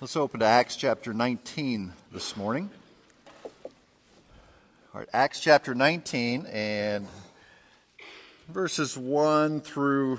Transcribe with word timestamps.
Let's 0.00 0.16
open 0.16 0.40
to 0.40 0.46
Acts 0.46 0.76
chapter 0.76 1.12
19 1.12 1.92
this 2.10 2.34
morning. 2.34 2.70
All 3.44 5.00
right, 5.00 5.08
Acts 5.12 5.40
chapter 5.40 5.74
19 5.74 6.46
and 6.46 7.06
verses 8.48 8.96
1 8.96 9.60
through 9.60 10.18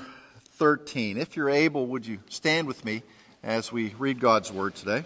13. 0.49 1.17
If 1.17 1.35
you're 1.35 1.49
able, 1.49 1.87
would 1.87 2.05
you 2.05 2.19
stand 2.29 2.67
with 2.67 2.85
me 2.85 3.01
as 3.41 3.71
we 3.71 3.95
read 3.97 4.19
God's 4.19 4.51
word 4.51 4.75
today? 4.75 5.03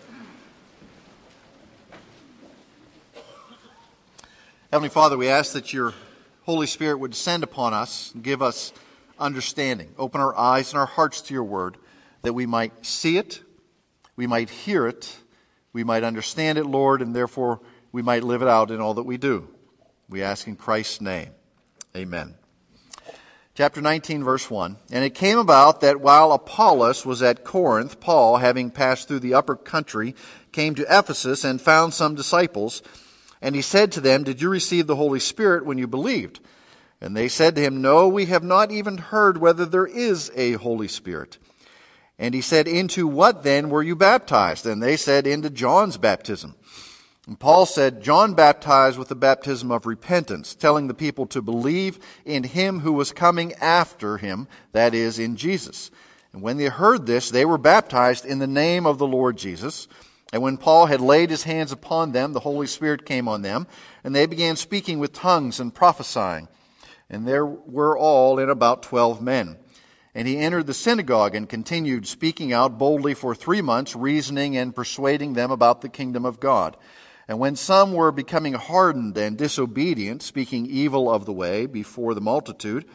Heavenly 4.73 4.89
Father, 4.89 5.18
we 5.18 5.30
ask 5.30 5.54
that 5.54 5.71
your 5.71 5.94
Holy 6.44 6.68
Spirit 6.68 6.98
would 6.98 7.12
descend 7.12 7.46
upon 7.46 7.73
us 7.73 8.12
and 8.14 8.21
give 8.21 8.42
us 8.42 8.73
understanding. 9.18 9.96
Open 9.98 10.20
our 10.20 10.38
eyes 10.38 10.73
and 10.73 10.80
our 10.82 10.86
hearts 10.86 11.21
to 11.21 11.34
your 11.34 11.46
word 11.46 11.78
that 12.23 12.34
we 12.34 12.46
might 12.46 12.86
see 12.86 13.18
it 13.18 13.42
we 14.16 14.27
might 14.27 14.50
hear 14.50 14.88
it, 14.88 15.18
we 15.74 15.83
might 15.83 16.04
understand 16.04 16.57
it, 16.57 16.65
Lord, 16.65 17.01
and 17.01 17.15
therefore 17.15 17.60
we 17.92 18.01
might 18.01 18.24
live 18.24 18.41
it 18.41 18.47
out 18.47 18.71
in 18.71 18.79
all 18.79 18.93
that 18.96 19.04
we 19.04 19.18
do. 19.18 19.47
We 20.10 20.21
ask 20.21 20.47
in 20.47 20.55
Christ's 20.55 21.01
name. 21.01 21.32
Amen. 21.96 22.36
Chapter 23.55 23.82
19, 23.82 24.24
verse 24.24 24.51
1. 24.51 24.75
And 24.91 25.05
it 25.05 25.15
came 25.15 25.38
about 25.38 25.79
that 25.79 26.01
while 26.01 26.33
Apollos 26.33 27.05
was 27.05 27.21
at 27.21 27.46
Corinth, 27.46 28.01
Paul, 28.01 28.38
having 28.38 28.69
passed 28.69 29.07
through 29.07 29.19
the 29.19 29.33
upper 29.33 29.55
country, 29.55 30.14
came 30.52 30.75
to 30.75 30.86
Ephesus 30.89 31.46
and 31.46 31.61
found 31.61 31.93
some 31.93 32.16
disciples. 32.16 32.83
And 33.41 33.55
he 33.55 33.61
said 33.61 33.94
to 33.94 34.02
them, 34.02 34.23
Did 34.25 34.41
you 34.41 34.50
receive 34.50 34.88
the 34.88 34.97
Holy 34.97 35.22
Spirit 35.22 35.66
when 35.66 35.77
you 35.77 35.88
believed? 35.88 36.41
And 37.00 37.16
they 37.16 37.30
said 37.30 37.55
to 37.55 37.61
him, 37.61 37.81
No, 37.81 38.09
we 38.09 38.25
have 38.25 38.44
not 38.44 38.72
even 38.72 38.97
heard 38.97 39.38
whether 39.38 39.66
there 39.66 39.88
is 39.88 40.31
a 40.36 40.53
Holy 40.53 40.89
Spirit. 40.89 41.38
And 42.17 42.33
he 42.33 42.42
said, 42.42 42.67
Into 42.67 43.08
what 43.08 43.44
then 43.44 43.69
were 43.69 43.83
you 43.83 43.95
baptized? 43.95 44.66
And 44.66 44.81
they 44.81 44.97
said, 44.97 45.28
Into 45.28 45.50
John's 45.50 45.97
baptism. 45.97 46.55
And 47.27 47.39
Paul 47.39 47.66
said, 47.66 48.03
John 48.03 48.35
baptized 48.35 48.99
with 48.99 49.08
the 49.08 49.16
baptism 49.16 49.71
of 49.71 49.85
repentance, 49.85 50.53
telling 50.53 50.88
the 50.88 50.93
people 50.93 51.25
to 51.27 51.41
believe 51.41 51.99
in 52.23 52.43
him 52.43 52.81
who 52.81 52.93
was 52.93 53.11
coming 53.11 53.53
after 53.53 54.17
him, 54.17 54.47
that 54.73 54.93
is, 54.93 55.17
in 55.17 55.36
Jesus. 55.36 55.89
And 56.33 56.43
when 56.43 56.58
they 56.58 56.66
heard 56.66 57.08
this, 57.08 57.30
they 57.30 57.45
were 57.45 57.58
baptized 57.58 58.25
in 58.25 58.39
the 58.39 58.47
name 58.47 58.86
of 58.86 58.99
the 58.99 59.08
Lord 59.08 59.38
Jesus. 59.38 59.88
And 60.31 60.43
when 60.43 60.58
Paul 60.58 60.86
had 60.86 61.02
laid 61.02 61.30
his 61.30 61.43
hands 61.43 61.71
upon 61.71 62.11
them, 62.11 62.33
the 62.33 62.41
Holy 62.41 62.67
Spirit 62.67 63.05
came 63.05 63.27
on 63.27 63.41
them, 63.41 63.66
and 64.03 64.13
they 64.13 64.27
began 64.27 64.55
speaking 64.55 64.99
with 64.99 65.13
tongues 65.13 65.59
and 65.59 65.73
prophesying. 65.73 66.47
And 67.09 67.27
there 67.27 67.45
were 67.45 67.97
all 67.97 68.38
in 68.38 68.49
about 68.49 68.83
twelve 68.83 69.21
men. 69.21 69.58
And 70.16 70.30
he 70.30 70.38
entered 70.38 70.66
the 70.66 70.73
synagogue 70.73 71.35
and 71.35 71.47
continued 71.47 72.08
speaking 72.08 72.53
out 72.53 72.77
boldly 72.77 73.13
for 73.13 73.35
three 73.35 73.61
months, 73.61 73.95
reasoning 73.95 74.55
and 74.55 74.73
persuading 74.73 75.33
them 75.33 75.52
about 75.52 75.81
the 75.81 75.89
kingdom 75.89 76.25
of 76.25 76.39
God. 76.39 76.77
And 77.27 77.38
when 77.38 77.58
some 77.58 77.91
were 77.91 78.13
becoming 78.13 78.53
hardened 78.53 79.17
and 79.17 79.38
disobedient, 79.38 80.23
speaking 80.23 80.67
evil 80.67 81.11
of 81.11 81.25
the 81.25 81.33
way 81.33 81.66
before 81.66 82.13
the 82.13 82.21
multitude, 82.21 82.86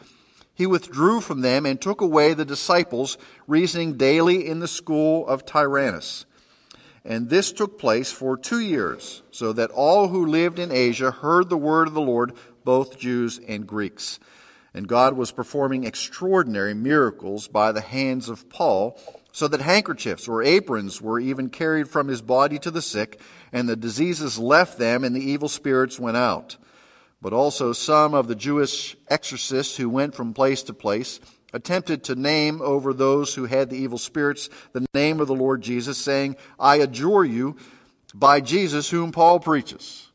he 0.53 0.65
withdrew 0.65 1.21
from 1.21 1.41
them 1.41 1.65
and 1.65 1.79
took 1.79 2.01
away 2.01 2.33
the 2.33 2.45
disciples, 2.45 3.17
reasoning 3.47 3.97
daily 3.97 4.47
in 4.47 4.59
the 4.59 4.67
school 4.67 5.27
of 5.27 5.45
Tyrannus. 5.45 6.25
And 7.03 7.29
this 7.29 7.51
took 7.51 7.79
place 7.79 8.11
for 8.11 8.37
two 8.37 8.59
years, 8.59 9.23
so 9.31 9.53
that 9.53 9.71
all 9.71 10.07
who 10.07 10.25
lived 10.25 10.59
in 10.59 10.71
Asia 10.71 11.11
heard 11.11 11.49
the 11.49 11.57
word 11.57 11.87
of 11.87 11.93
the 11.93 12.01
Lord, 12.01 12.33
both 12.63 12.99
Jews 12.99 13.39
and 13.47 13.67
Greeks. 13.67 14.19
And 14.73 14.87
God 14.87 15.17
was 15.17 15.31
performing 15.31 15.83
extraordinary 15.83 16.73
miracles 16.73 17.47
by 17.47 17.71
the 17.71 17.81
hands 17.81 18.29
of 18.29 18.49
Paul, 18.49 18.97
so 19.33 19.47
that 19.47 19.61
handkerchiefs 19.61 20.27
or 20.27 20.41
aprons 20.41 21.01
were 21.01 21.19
even 21.19 21.49
carried 21.49 21.89
from 21.89 22.07
his 22.07 22.21
body 22.21 22.57
to 22.59 22.71
the 22.71 22.81
sick, 22.81 23.19
and 23.51 23.67
the 23.67 23.75
diseases 23.75 24.39
left 24.39 24.77
them, 24.77 25.03
and 25.03 25.15
the 25.15 25.23
evil 25.23 25.49
spirits 25.49 25.99
went 25.99 26.17
out. 26.17 26.57
But 27.21 27.33
also 27.33 27.73
some 27.73 28.13
of 28.13 28.27
the 28.27 28.35
Jewish 28.35 28.95
exorcists 29.09 29.77
who 29.77 29.89
went 29.89 30.15
from 30.15 30.33
place 30.33 30.63
to 30.63 30.73
place 30.73 31.19
attempted 31.53 32.03
to 32.05 32.15
name 32.15 32.61
over 32.61 32.93
those 32.93 33.35
who 33.35 33.45
had 33.45 33.69
the 33.69 33.77
evil 33.77 33.97
spirits 33.97 34.49
the 34.73 34.85
name 34.93 35.19
of 35.19 35.27
the 35.27 35.35
Lord 35.35 35.61
Jesus, 35.61 35.97
saying, 35.97 36.35
I 36.59 36.77
adjure 36.77 37.25
you 37.25 37.57
by 38.13 38.41
Jesus 38.41 38.89
whom 38.89 39.11
Paul 39.11 39.39
preaches. 39.39 40.07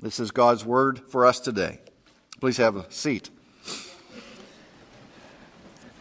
This 0.00 0.20
is 0.20 0.32
God's 0.32 0.64
word 0.64 1.00
for 1.08 1.24
us 1.24 1.40
today. 1.40 1.80
Please 2.40 2.56
have 2.56 2.76
a 2.76 2.90
seat. 2.90 3.30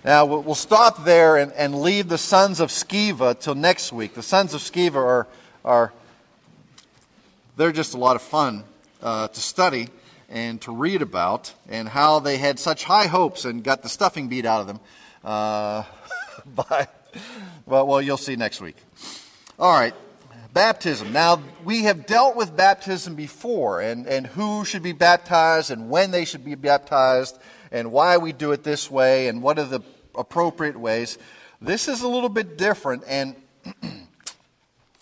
Now, 0.05 0.25
we'll 0.25 0.55
stop 0.55 1.05
there 1.05 1.37
and, 1.37 1.53
and 1.53 1.81
leave 1.81 2.09
the 2.09 2.17
sons 2.17 2.59
of 2.59 2.69
Sceva 2.69 3.39
till 3.39 3.55
next 3.55 3.93
week. 3.93 4.15
The 4.15 4.23
sons 4.23 4.53
of 4.53 4.59
Sceva 4.59 4.95
are, 4.95 5.27
are 5.63 5.93
they're 7.55 7.71
just 7.71 7.93
a 7.93 7.97
lot 7.97 8.17
of 8.17 8.21
fun 8.21 8.65
uh, 9.01 9.29
to 9.29 9.39
study 9.39 9.87
and 10.29 10.59
to 10.61 10.73
read 10.73 11.01
about, 11.01 11.53
and 11.69 11.87
how 11.87 12.19
they 12.19 12.37
had 12.37 12.57
such 12.57 12.83
high 12.85 13.05
hopes 13.05 13.45
and 13.45 13.63
got 13.63 13.83
the 13.83 13.89
stuffing 13.89 14.27
beat 14.27 14.45
out 14.45 14.61
of 14.61 14.67
them. 14.67 14.79
Uh, 15.23 15.83
well, 17.65 17.87
well, 17.87 18.01
you'll 18.01 18.17
see 18.17 18.35
next 18.35 18.59
week. 18.59 18.75
All 19.59 19.71
right. 19.71 19.93
Baptism. 20.53 21.11
Now, 21.11 21.41
we 21.63 21.83
have 21.83 22.05
dealt 22.05 22.35
with 22.35 22.55
baptism 22.55 23.15
before 23.15 23.81
and, 23.81 24.05
and 24.05 24.27
who 24.27 24.63
should 24.65 24.83
be 24.83 24.91
baptized 24.91 25.71
and 25.71 25.89
when 25.89 26.11
they 26.11 26.25
should 26.25 26.45
be 26.45 26.53
baptized 26.53 27.39
and 27.71 27.91
why 27.91 28.17
we 28.17 28.33
do 28.33 28.51
it 28.51 28.63
this 28.63 28.91
way 28.91 29.29
and 29.29 29.41
what 29.41 29.57
are 29.57 29.65
the 29.65 29.81
appropriate 30.13 30.79
ways. 30.79 31.17
This 31.59 31.87
is 31.87 32.03
a 32.03 32.07
little 32.07 32.29
bit 32.29 32.55
different. 32.55 33.03
And 33.07 33.35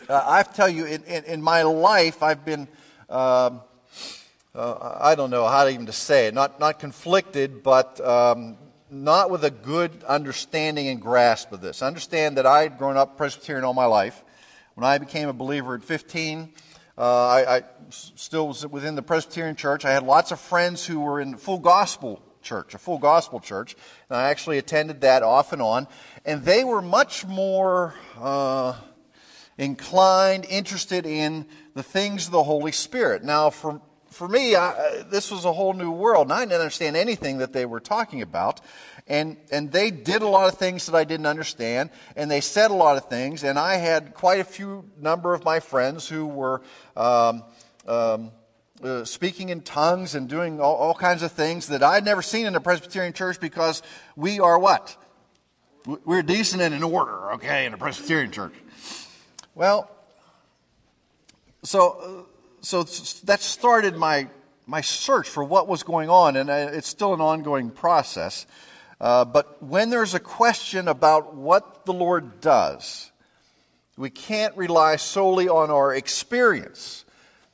uh, 0.07 0.23
I 0.25 0.44
tell 0.44 0.69
you, 0.69 0.85
in, 0.85 1.03
in, 1.03 1.25
in, 1.25 1.41
my 1.41 1.63
life, 1.63 2.23
I've 2.23 2.45
been, 2.45 2.69
uh, 3.09 3.50
uh, 4.56 4.97
I 5.01 5.16
don't 5.16 5.31
know 5.31 5.45
how 5.47 5.66
to 5.66 5.69
even 5.69 5.88
to 5.88 5.91
say 5.91 6.28
it, 6.28 6.34
not, 6.34 6.61
not 6.61 6.79
conflicted, 6.79 7.61
but 7.61 8.00
um, 8.00 8.56
not 8.90 9.29
with 9.29 9.44
a 9.44 9.51
good 9.51 9.91
understanding 10.06 10.88
and 10.88 11.01
grasp 11.01 11.51
of 11.51 11.59
this. 11.59 11.81
Understand 11.81 12.38
that 12.38 12.45
I 12.45 12.61
had 12.61 12.78
grown 12.78 12.95
up 12.95 13.17
Presbyterian 13.17 13.66
all 13.66 13.73
my 13.73 13.85
life. 13.85 14.23
When 14.81 14.89
I 14.89 14.97
became 14.97 15.29
a 15.29 15.33
believer 15.33 15.75
at 15.75 15.83
15, 15.83 16.49
uh, 16.97 17.01
I, 17.01 17.57
I, 17.57 17.63
still 17.91 18.47
was 18.47 18.65
within 18.65 18.95
the 18.95 19.03
Presbyterian 19.03 19.55
church. 19.55 19.85
I 19.85 19.91
had 19.91 20.01
lots 20.01 20.31
of 20.31 20.39
friends 20.39 20.87
who 20.87 21.01
were 21.01 21.21
in 21.21 21.37
full 21.37 21.59
gospel 21.59 22.19
church, 22.41 22.73
a 22.73 22.79
full 22.79 22.97
gospel 22.97 23.39
church, 23.39 23.75
and 24.09 24.17
I 24.17 24.31
actually 24.31 24.57
attended 24.57 25.01
that 25.01 25.21
off 25.21 25.53
and 25.53 25.61
on. 25.61 25.87
And 26.25 26.43
they 26.43 26.63
were 26.63 26.81
much 26.81 27.27
more 27.27 27.93
uh, 28.19 28.73
inclined, 29.59 30.45
interested 30.45 31.05
in 31.05 31.45
the 31.75 31.83
things 31.83 32.25
of 32.25 32.31
the 32.31 32.41
Holy 32.41 32.71
Spirit. 32.71 33.23
Now, 33.23 33.51
for 33.51 33.81
for 34.11 34.27
me, 34.27 34.55
I, 34.55 35.03
this 35.09 35.31
was 35.31 35.45
a 35.45 35.53
whole 35.53 35.73
new 35.73 35.91
world, 35.91 36.27
and 36.27 36.33
I 36.33 36.41
didn't 36.41 36.59
understand 36.59 36.97
anything 36.97 37.37
that 37.37 37.53
they 37.53 37.65
were 37.65 37.79
talking 37.79 38.21
about. 38.21 38.59
And, 39.07 39.38
and 39.51 39.72
they 39.72 39.91
did 39.91 40.22
a 40.22 40.28
lot 40.28 40.47
of 40.51 40.57
things 40.57 40.85
that 40.85 40.95
I 40.95 41.03
didn't 41.03 41.25
understand, 41.25 41.89
and 42.16 42.29
they 42.29 42.41
said 42.41 42.72
a 42.72 42.73
lot 42.73 42.97
of 42.97 43.06
things, 43.06 43.44
and 43.44 43.59
I 43.59 43.75
had 43.75 44.13
quite 44.13 44.39
a 44.39 44.44
few 44.44 44.85
number 45.00 45.34
of 45.34 45.44
my 45.44 45.59
friends 45.59 46.07
who 46.07 46.25
were 46.25 46.62
um, 46.95 47.44
um, 47.88 48.31
uh, 48.84 49.03
speaking 49.03 49.50
in 49.50 49.61
tongues 49.61 50.16
and 50.16 50.29
doing 50.29 50.61
all, 50.61 50.75
all 50.75 50.94
kinds 50.94 51.23
of 51.23 51.31
things 51.31 51.67
that 51.67 51.84
I'd 51.84 52.06
never 52.06 52.22
seen 52.22 52.45
in 52.45 52.56
a 52.56 52.61
Presbyterian 52.61 53.13
church 53.13 53.40
because 53.40 53.81
we 54.16 54.40
are 54.40 54.57
what? 54.57 54.95
We're 56.06 56.23
decent 56.23 56.61
and 56.61 56.73
in 56.73 56.84
order, 56.84 57.34
okay, 57.34 57.66
in 57.66 57.73
a 57.73 57.78
Presbyterian 57.78 58.31
church. 58.31 58.53
Well, 59.56 59.90
so 61.63 62.28
so 62.61 62.84
that 63.25 63.41
started 63.41 63.97
my, 63.97 64.28
my 64.67 64.81
search 64.81 65.28
for 65.28 65.44
what 65.44 65.67
was 65.67 65.84
going 65.84 66.09
on, 66.09 66.35
and 66.35 66.50
it's 66.50 66.88
still 66.88 67.13
an 67.13 67.22
ongoing 67.22 67.72
process. 67.72 68.45
Uh, 69.01 69.25
but 69.25 69.62
when 69.63 69.89
there's 69.89 70.13
a 70.13 70.19
question 70.19 70.88
about 70.88 71.34
what 71.34 71.85
the 71.85 71.94
Lord 71.94 72.39
does, 72.39 73.12
we 73.97 74.11
can't 74.11 74.55
rely 74.55 74.96
solely 74.97 75.49
on 75.49 75.72
our 75.72 75.91
experience. 75.93 77.03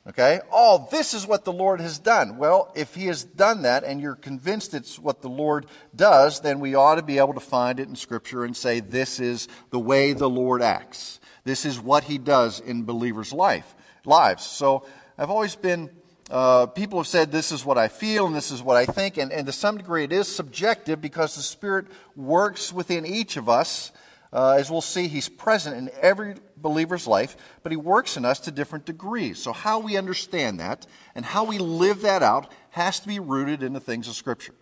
Okay? 0.06 0.40
Oh, 0.52 0.86
this 0.90 1.14
is 1.14 1.26
what 1.26 1.46
the 1.46 1.52
Lord 1.52 1.80
has 1.80 1.98
done. 1.98 2.36
Well, 2.36 2.70
if 2.76 2.94
He 2.94 3.06
has 3.06 3.24
done 3.24 3.62
that 3.62 3.82
and 3.82 3.98
you're 3.98 4.14
convinced 4.14 4.74
it's 4.74 4.98
what 4.98 5.22
the 5.22 5.30
Lord 5.30 5.64
does, 5.96 6.40
then 6.40 6.60
we 6.60 6.74
ought 6.74 6.96
to 6.96 7.02
be 7.02 7.16
able 7.16 7.34
to 7.34 7.40
find 7.40 7.80
it 7.80 7.88
in 7.88 7.96
Scripture 7.96 8.44
and 8.44 8.54
say, 8.54 8.80
this 8.80 9.18
is 9.18 9.48
the 9.70 9.80
way 9.80 10.12
the 10.12 10.28
Lord 10.28 10.60
acts. 10.60 11.18
This 11.44 11.64
is 11.64 11.80
what 11.80 12.04
He 12.04 12.18
does 12.18 12.60
in 12.60 12.84
believers' 12.84 13.32
life, 13.32 13.74
lives. 14.04 14.44
So 14.44 14.84
I've 15.16 15.30
always 15.30 15.56
been, 15.56 15.88
uh, 16.30 16.66
people 16.66 16.98
have 16.98 17.06
said 17.06 17.32
this 17.32 17.52
is 17.52 17.64
what 17.64 17.78
I 17.78 17.88
feel 17.88 18.26
and 18.26 18.34
this 18.34 18.50
is 18.50 18.62
what 18.62 18.76
I 18.76 18.84
think, 18.84 19.16
and, 19.16 19.32
and 19.32 19.46
to 19.46 19.52
some 19.52 19.78
degree 19.78 20.04
it 20.04 20.12
is 20.12 20.28
subjective 20.28 21.00
because 21.00 21.36
the 21.36 21.42
Spirit 21.42 21.86
works 22.16 22.72
within 22.72 23.06
each 23.06 23.36
of 23.36 23.48
us. 23.48 23.92
Uh, 24.30 24.56
as 24.58 24.70
we'll 24.70 24.82
see, 24.82 25.08
He's 25.08 25.28
present 25.28 25.76
in 25.76 25.90
every 26.02 26.34
believer's 26.58 27.06
life, 27.06 27.34
but 27.62 27.72
He 27.72 27.76
works 27.76 28.18
in 28.18 28.26
us 28.26 28.40
to 28.40 28.50
different 28.50 28.84
degrees. 28.84 29.38
So, 29.38 29.54
how 29.54 29.78
we 29.78 29.96
understand 29.96 30.60
that 30.60 30.86
and 31.14 31.24
how 31.24 31.44
we 31.44 31.56
live 31.56 32.02
that 32.02 32.22
out 32.22 32.52
has 32.70 33.00
to 33.00 33.08
be 33.08 33.20
rooted 33.20 33.62
in 33.62 33.72
the 33.72 33.80
things 33.80 34.06
of 34.06 34.14
Scripture. 34.14 34.54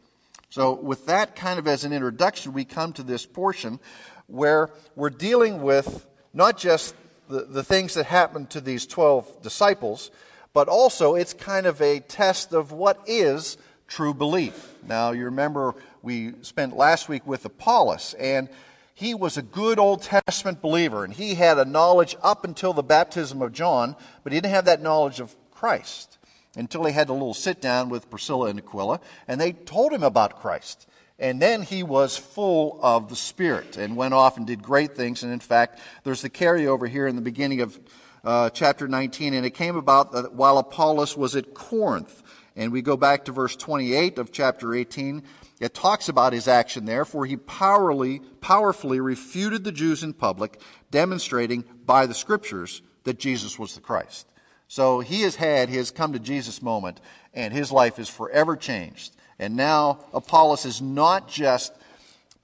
So, 0.50 0.72
with 0.72 1.06
that 1.06 1.34
kind 1.34 1.58
of 1.58 1.66
as 1.66 1.84
an 1.84 1.92
introduction, 1.92 2.52
we 2.52 2.64
come 2.64 2.92
to 2.92 3.02
this 3.02 3.26
portion 3.26 3.80
where 4.28 4.70
we're 4.94 5.10
dealing 5.10 5.62
with 5.62 6.06
not 6.32 6.58
just 6.58 6.94
the, 7.28 7.40
the 7.42 7.64
things 7.64 7.94
that 7.94 8.06
happened 8.06 8.50
to 8.50 8.60
these 8.60 8.86
12 8.86 9.42
disciples, 9.42 10.12
but 10.56 10.68
also 10.68 11.16
it's 11.16 11.34
kind 11.34 11.66
of 11.66 11.82
a 11.82 12.00
test 12.00 12.54
of 12.54 12.72
what 12.72 12.98
is 13.06 13.58
true 13.88 14.14
belief. 14.14 14.72
Now, 14.88 15.12
you 15.12 15.26
remember 15.26 15.74
we 16.00 16.32
spent 16.40 16.74
last 16.74 17.10
week 17.10 17.26
with 17.26 17.44
Apollos, 17.44 18.14
and 18.18 18.48
he 18.94 19.12
was 19.12 19.36
a 19.36 19.42
good 19.42 19.78
Old 19.78 20.00
Testament 20.00 20.62
believer, 20.62 21.04
and 21.04 21.12
he 21.12 21.34
had 21.34 21.58
a 21.58 21.66
knowledge 21.66 22.16
up 22.22 22.42
until 22.42 22.72
the 22.72 22.82
baptism 22.82 23.42
of 23.42 23.52
John, 23.52 23.96
but 24.24 24.32
he 24.32 24.38
didn't 24.40 24.54
have 24.54 24.64
that 24.64 24.80
knowledge 24.80 25.20
of 25.20 25.36
Christ 25.50 26.16
until 26.56 26.86
he 26.86 26.94
had 26.94 27.10
a 27.10 27.12
little 27.12 27.34
sit 27.34 27.60
down 27.60 27.90
with 27.90 28.08
Priscilla 28.08 28.48
and 28.48 28.58
Aquila, 28.58 29.00
and 29.28 29.38
they 29.38 29.52
told 29.52 29.92
him 29.92 30.02
about 30.02 30.40
Christ. 30.40 30.88
And 31.18 31.40
then 31.42 31.64
he 31.64 31.82
was 31.82 32.16
full 32.16 32.80
of 32.82 33.10
the 33.10 33.16
Spirit 33.16 33.76
and 33.76 33.94
went 33.94 34.14
off 34.14 34.38
and 34.38 34.46
did 34.46 34.62
great 34.62 34.96
things. 34.96 35.22
And 35.22 35.34
in 35.34 35.40
fact, 35.40 35.80
there's 36.04 36.22
the 36.22 36.30
carryover 36.30 36.88
here 36.88 37.06
in 37.06 37.16
the 37.16 37.22
beginning 37.22 37.60
of 37.60 37.78
uh, 38.26 38.50
chapter 38.50 38.88
19. 38.88 39.32
And 39.32 39.46
it 39.46 39.52
came 39.52 39.76
about 39.76 40.12
that 40.12 40.34
while 40.34 40.58
Apollos 40.58 41.16
was 41.16 41.36
at 41.36 41.54
Corinth. 41.54 42.22
And 42.56 42.72
we 42.72 42.82
go 42.82 42.96
back 42.96 43.24
to 43.26 43.32
verse 43.32 43.54
28 43.56 44.18
of 44.18 44.32
chapter 44.32 44.74
18. 44.74 45.22
It 45.60 45.72
talks 45.72 46.08
about 46.08 46.32
his 46.32 46.48
action 46.48 46.84
there, 46.84 47.04
for 47.04 47.24
he 47.24 47.36
powerfully, 47.36 48.20
powerfully 48.40 49.00
refuted 49.00 49.64
the 49.64 49.72
Jews 49.72 50.02
in 50.02 50.12
public, 50.12 50.60
demonstrating 50.90 51.64
by 51.86 52.06
the 52.06 52.14
scriptures 52.14 52.82
that 53.04 53.18
Jesus 53.18 53.58
was 53.58 53.74
the 53.74 53.80
Christ. 53.80 54.26
So 54.68 55.00
he 55.00 55.22
has 55.22 55.36
had 55.36 55.68
his 55.68 55.90
come 55.90 56.12
to 56.12 56.18
Jesus 56.18 56.60
moment, 56.60 57.00
and 57.32 57.54
his 57.54 57.70
life 57.70 57.98
is 57.98 58.08
forever 58.08 58.56
changed. 58.56 59.16
And 59.38 59.56
now 59.56 60.00
Apollos 60.12 60.64
is 60.64 60.82
not 60.82 61.28
just 61.28 61.72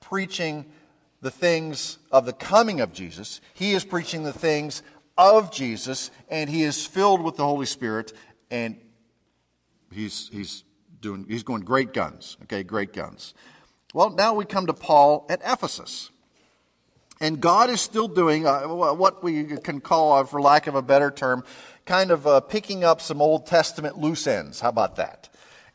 preaching 0.00 0.66
the 1.22 1.30
things 1.30 1.98
of 2.10 2.26
the 2.26 2.32
coming 2.32 2.80
of 2.80 2.92
Jesus, 2.92 3.40
he 3.54 3.72
is 3.72 3.84
preaching 3.84 4.24
the 4.24 4.32
things 4.32 4.82
of 5.16 5.52
Jesus, 5.52 6.10
and 6.28 6.48
he 6.48 6.62
is 6.62 6.86
filled 6.86 7.22
with 7.22 7.36
the 7.36 7.44
Holy 7.44 7.66
Spirit, 7.66 8.12
and 8.50 8.76
he's, 9.90 10.28
he's, 10.32 10.64
doing, 11.02 11.26
he's 11.28 11.42
going 11.42 11.62
great 11.62 11.92
guns. 11.92 12.38
Okay, 12.44 12.62
great 12.62 12.94
guns. 12.94 13.34
Well, 13.92 14.08
now 14.08 14.32
we 14.32 14.46
come 14.46 14.66
to 14.68 14.72
Paul 14.72 15.26
at 15.28 15.42
Ephesus. 15.44 16.10
And 17.20 17.40
God 17.40 17.70
is 17.70 17.80
still 17.80 18.08
doing 18.08 18.46
uh, 18.46 18.62
what 18.62 19.22
we 19.22 19.44
can 19.58 19.80
call, 19.80 20.14
uh, 20.14 20.24
for 20.24 20.40
lack 20.40 20.66
of 20.66 20.74
a 20.74 20.82
better 20.82 21.10
term, 21.10 21.44
kind 21.84 22.10
of 22.10 22.26
uh, 22.26 22.40
picking 22.40 22.84
up 22.84 23.00
some 23.00 23.20
Old 23.20 23.46
Testament 23.46 23.98
loose 23.98 24.26
ends. 24.26 24.60
How 24.60 24.70
about 24.70 24.96
that? 24.96 25.28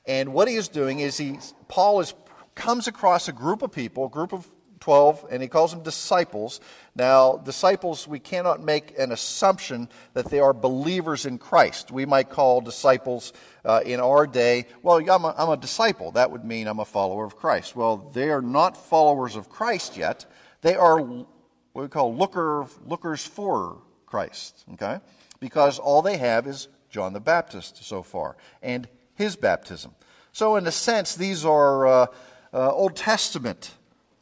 And 0.06 0.34
what 0.34 0.48
he 0.48 0.56
is 0.56 0.68
doing 0.68 1.00
is 1.00 1.18
he, 1.18 1.38
Paul 1.68 2.00
is, 2.00 2.14
comes 2.56 2.88
across 2.88 3.28
a 3.28 3.32
group 3.32 3.62
of 3.62 3.72
people, 3.72 4.06
a 4.06 4.10
group 4.10 4.34
of 4.34 4.48
12, 4.80 5.26
and 5.32 5.42
he 5.42 5.48
calls 5.48 5.72
them 5.72 5.84
disciples. 5.84 6.60
Now, 6.96 7.38
disciples, 7.38 8.08
we 8.08 8.20
cannot 8.20 8.64
make 8.64 8.98
an 8.98 9.12
assumption 9.12 9.90
that 10.14 10.30
they 10.30 10.40
are 10.40 10.54
believers 10.54 11.26
in 11.26 11.38
Christ. 11.38 11.92
We 11.92 12.06
might 12.06 12.30
call 12.30 12.62
disciples 12.62 13.34
uh, 13.66 13.82
in 13.86 14.00
our 14.00 14.28
day, 14.28 14.68
well, 14.84 14.98
I'm 14.98 15.26
a, 15.26 15.36
I'm 15.38 15.50
a 15.50 15.58
disciple. 15.58 16.12
That 16.12 16.32
would 16.32 16.46
mean 16.46 16.68
I'm 16.68 16.80
a 16.80 16.86
follower 16.86 17.26
of 17.26 17.36
Christ. 17.36 17.76
Well, 17.76 17.98
they 18.14 18.30
are 18.30 18.42
not 18.42 18.78
followers 18.78 19.36
of 19.36 19.50
Christ 19.50 19.98
yet. 19.98 20.26
They 20.62 20.76
are 20.76 21.00
what 21.02 21.28
we 21.74 21.88
call 21.88 22.16
looker, 22.16 22.66
lookers 22.86 23.26
for 23.26 23.82
Christ, 24.06 24.64
okay? 24.74 25.00
Because 25.40 25.80
all 25.80 26.02
they 26.02 26.18
have 26.18 26.48
is 26.48 26.70
John 26.90 27.14
the 27.14 27.20
Baptist 27.20 27.84
so 27.84 28.02
far. 28.02 28.38
And 28.62 28.88
his 29.14 29.36
baptism. 29.36 29.94
So, 30.32 30.56
in 30.56 30.66
a 30.68 30.72
sense, 30.72 31.16
these 31.16 31.44
are 31.44 31.88
uh, 31.88 32.06
uh, 32.54 32.72
Old 32.72 32.96
Testament 32.96 33.77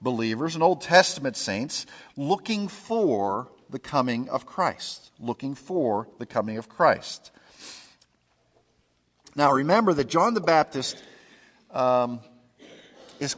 believers 0.05 0.53
and 0.53 0.63
Old 0.63 0.81
Testament 0.81 1.35
saints 1.35 1.85
looking 2.15 2.69
for 2.69 3.51
the 3.69 3.79
coming 3.79 4.29
of 4.29 4.45
Christ. 4.45 5.11
Looking 5.19 5.55
for 5.55 6.07
the 6.19 6.25
coming 6.25 6.57
of 6.57 6.69
Christ. 6.69 7.31
Now, 9.35 9.51
remember 9.51 9.93
that 9.93 10.07
John 10.07 10.33
the 10.35 10.41
Baptist 10.41 11.03
um, 11.71 12.21
is 13.19 13.35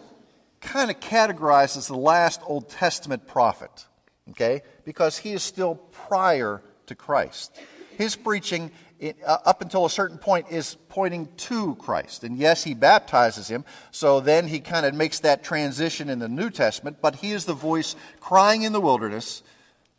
kind 0.62 0.92
of 0.92 1.00
categorized 1.00 1.78
as 1.78 1.88
the 1.88 1.98
last 1.98 2.42
Old 2.46 2.70
Testament 2.70 3.26
prophet, 3.26 3.86
okay? 4.32 4.62
Because 4.84 5.18
he 5.18 5.32
is 5.32 5.42
still 5.42 5.76
prior 5.76 6.62
to 6.88 6.96
Christ. 6.96 7.58
His 7.98 8.16
preaching 8.16 8.72
it, 9.00 9.18
uh, 9.26 9.38
up 9.46 9.62
until 9.62 9.86
a 9.86 9.90
certain 9.90 10.18
point, 10.18 10.48
is 10.50 10.76
pointing 10.90 11.30
to 11.38 11.76
Christ. 11.76 12.24
And 12.24 12.38
yes, 12.38 12.64
he 12.64 12.74
baptizes 12.74 13.48
him, 13.48 13.66
so 13.92 14.20
then 14.20 14.48
he 14.48 14.60
kind 14.60 14.86
of 14.86 14.94
makes 14.94 15.20
that 15.20 15.44
transition 15.44 16.10
in 16.10 16.20
the 16.20 16.28
New 16.28 16.50
Testament, 16.50 16.98
but 17.02 17.18
he 17.18 17.32
is 17.32 17.46
the 17.46 17.54
voice 17.54 17.96
crying 18.20 18.64
in 18.64 18.74
the 18.74 18.82
wilderness, 18.82 19.44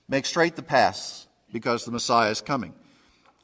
make 0.08 0.26
straight 0.26 0.56
the 0.56 0.62
paths, 0.62 1.28
because 1.52 1.84
the 1.84 1.90
Messiah 1.90 2.30
is 2.30 2.40
coming. 2.40 2.74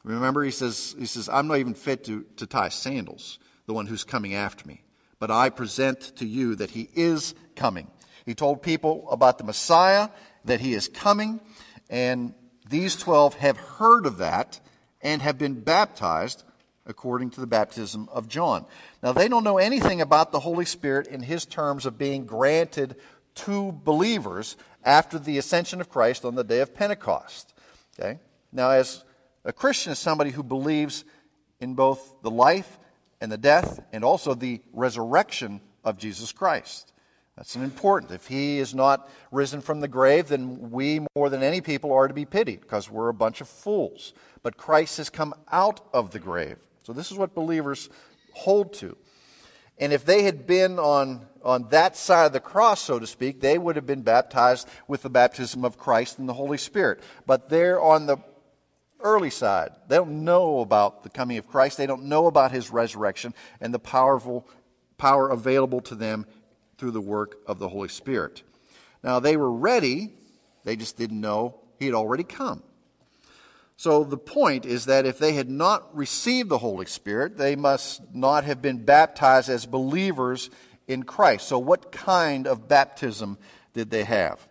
Remember, 0.03 0.43
he 0.43 0.51
says, 0.51 0.95
he 0.97 1.05
says 1.05 1.27
I'm 1.29 1.47
not 1.47 1.57
even 1.57 1.73
fit 1.73 2.03
to, 2.05 2.25
to 2.37 2.45
tie 2.45 2.69
sandals, 2.69 3.39
the 3.65 3.73
one 3.73 3.87
who's 3.87 4.03
coming 4.03 4.35
after 4.35 4.67
me. 4.67 4.83
But 5.19 5.31
I 5.31 5.49
present 5.49 6.15
to 6.17 6.25
you 6.25 6.55
that 6.55 6.71
he 6.71 6.89
is 6.93 7.33
coming. 7.55 7.87
He 8.25 8.35
told 8.35 8.61
people 8.61 9.07
about 9.09 9.37
the 9.37 9.43
Messiah, 9.43 10.09
that 10.45 10.59
he 10.59 10.73
is 10.73 10.87
coming, 10.87 11.39
and 11.89 12.33
these 12.69 12.95
12 12.95 13.35
have 13.35 13.57
heard 13.57 14.05
of 14.05 14.17
that 14.17 14.59
and 15.05 15.21
have 15.21 15.37
been 15.37 15.61
baptized 15.61 16.43
according 16.87 17.29
to 17.29 17.39
the 17.39 17.47
baptism 17.47 18.09
of 18.11 18.27
John. 18.27 18.65
Now, 19.03 19.13
they 19.13 19.27
don't 19.27 19.43
know 19.43 19.59
anything 19.59 20.01
about 20.01 20.31
the 20.31 20.39
Holy 20.39 20.65
Spirit 20.65 21.07
in 21.07 21.21
his 21.21 21.45
terms 21.45 21.85
of 21.85 21.97
being 21.97 22.25
granted 22.25 22.95
to 23.35 23.71
believers 23.71 24.57
after 24.83 25.19
the 25.19 25.37
ascension 25.37 25.79
of 25.79 25.89
Christ 25.89 26.25
on 26.25 26.33
the 26.33 26.43
day 26.43 26.59
of 26.59 26.73
Pentecost. 26.73 27.53
Okay? 27.97 28.19
Now, 28.51 28.71
as 28.71 29.03
a 29.43 29.53
Christian 29.53 29.91
is 29.91 29.99
somebody 29.99 30.31
who 30.31 30.43
believes 30.43 31.05
in 31.59 31.75
both 31.75 32.15
the 32.23 32.31
life 32.31 32.79
and 33.21 33.31
the 33.31 33.37
death 33.37 33.79
and 33.93 34.03
also 34.03 34.33
the 34.33 34.61
resurrection 34.73 35.61
of 35.83 35.97
Jesus 35.97 36.31
Christ. 36.31 36.91
That's 37.35 37.55
an 37.55 37.63
important. 37.63 38.11
If 38.11 38.27
he 38.27 38.59
is 38.59 38.73
not 38.73 39.09
risen 39.29 39.61
from 39.61 39.81
the 39.81 39.89
grave, 39.89 40.29
then 40.29 40.71
we, 40.71 41.05
more 41.15 41.29
than 41.29 41.43
any 41.43 41.59
people, 41.59 41.91
are 41.91 42.07
to 42.07 42.13
be 42.13 42.25
pitied 42.25 42.61
because 42.61 42.89
we're 42.89 43.09
a 43.09 43.13
bunch 43.13 43.41
of 43.41 43.49
fools. 43.49 44.13
But 44.41 44.55
Christ 44.55 44.97
has 44.97 45.09
come 45.09 45.33
out 45.51 45.81
of 45.93 46.11
the 46.11 46.19
grave. 46.19 46.57
So 46.83 46.93
this 46.93 47.11
is 47.11 47.17
what 47.17 47.35
believers 47.35 47.89
hold 48.33 48.73
to. 48.75 48.95
And 49.77 49.91
if 49.91 50.05
they 50.05 50.23
had 50.23 50.47
been 50.47 50.79
on, 50.79 51.25
on 51.43 51.67
that 51.69 51.97
side 51.97 52.27
of 52.27 52.33
the 52.33 52.39
cross, 52.39 52.81
so 52.81 52.99
to 52.99 53.07
speak, 53.07 53.41
they 53.41 53.57
would 53.57 53.75
have 53.75 53.85
been 53.85 54.03
baptized 54.03 54.69
with 54.87 55.01
the 55.01 55.09
baptism 55.09 55.65
of 55.65 55.77
Christ 55.77 56.17
and 56.17 56.29
the 56.29 56.33
Holy 56.33 56.57
Spirit. 56.57 57.01
But 57.25 57.49
they're 57.49 57.81
on 57.81 58.05
the 58.05 58.17
early 59.01 59.29
side. 59.29 59.71
They 59.89 59.97
don't 59.97 60.23
know 60.23 60.61
about 60.61 61.03
the 61.03 61.09
coming 61.09 61.37
of 61.37 61.47
Christ. 61.47 61.77
They 61.77 61.85
don't 61.85 62.05
know 62.05 62.27
about 62.27 62.53
his 62.53 62.71
resurrection 62.71 63.33
and 63.59 63.73
the 63.73 63.79
powerful 63.79 64.47
power 64.97 65.29
available 65.29 65.81
to 65.81 65.95
them 65.95 66.25
through 66.77 66.91
the 66.91 67.01
work 67.01 67.37
of 67.47 67.59
the 67.59 67.69
Holy 67.69 67.89
Spirit. 67.89 68.43
Now, 69.03 69.19
they 69.19 69.37
were 69.37 69.51
ready, 69.51 70.13
they 70.63 70.75
just 70.75 70.97
didn't 70.97 71.21
know 71.21 71.59
he 71.79 71.85
had 71.85 71.95
already 71.95 72.23
come. 72.23 72.63
So 73.77 74.03
the 74.03 74.17
point 74.17 74.65
is 74.65 74.85
that 74.85 75.05
if 75.05 75.19
they 75.19 75.33
had 75.33 75.49
not 75.49 75.95
received 75.95 76.49
the 76.49 76.57
Holy 76.57 76.85
Spirit, 76.85 77.37
they 77.37 77.55
must 77.55 78.01
not 78.13 78.45
have 78.45 78.61
been 78.61 78.85
baptized 78.85 79.49
as 79.49 79.65
believers 79.65 80.49
in 80.87 81.03
Christ. 81.03 81.47
So, 81.47 81.59
what 81.59 81.91
kind 81.91 82.47
of 82.47 82.67
baptism 82.67 83.37
did 83.73 83.89
they 83.89 84.05
have? 84.05 84.47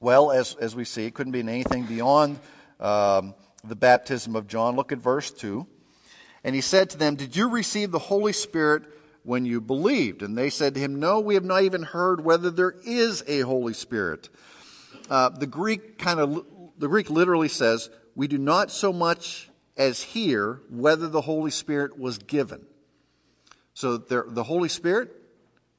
Well, 0.00 0.30
as, 0.30 0.54
as 0.56 0.76
we 0.76 0.84
see, 0.84 1.06
it 1.06 1.14
couldn't 1.14 1.32
be 1.32 1.40
anything 1.40 1.84
beyond 1.84 2.38
um, 2.80 3.34
the 3.64 3.76
baptism 3.76 4.36
of 4.36 4.46
John. 4.46 4.76
Look 4.76 4.92
at 4.92 4.98
verse 4.98 5.30
2. 5.30 5.66
And 6.44 6.54
he 6.54 6.60
said 6.60 6.90
to 6.90 6.98
them, 6.98 7.16
Did 7.16 7.34
you 7.34 7.48
receive 7.48 7.90
the 7.90 7.98
Holy 7.98 8.34
Spirit 8.34 8.82
when 9.26 9.44
you 9.44 9.60
believed? 9.60 10.22
And 10.22 10.38
they 10.38 10.50
said 10.50 10.74
to 10.74 10.80
him, 10.80 10.98
No, 10.98 11.20
we 11.20 11.34
have 11.34 11.44
not 11.44 11.62
even 11.62 11.82
heard 11.82 12.24
whether 12.24 12.50
there 12.50 12.74
is 12.84 13.22
a 13.26 13.40
Holy 13.40 13.74
Spirit. 13.74 14.28
Uh, 15.10 15.28
the 15.28 15.46
Greek 15.46 15.98
kind 15.98 16.20
of, 16.20 16.46
the 16.78 16.88
Greek 16.88 17.10
literally 17.10 17.48
says, 17.48 17.90
We 18.14 18.28
do 18.28 18.38
not 18.38 18.70
so 18.70 18.92
much 18.92 19.50
as 19.76 20.02
hear 20.02 20.62
whether 20.70 21.08
the 21.08 21.20
Holy 21.20 21.50
Spirit 21.50 21.98
was 21.98 22.18
given. 22.18 22.64
So 23.74 23.98
there, 23.98 24.24
the 24.26 24.44
Holy 24.44 24.70
Spirit, 24.70 25.10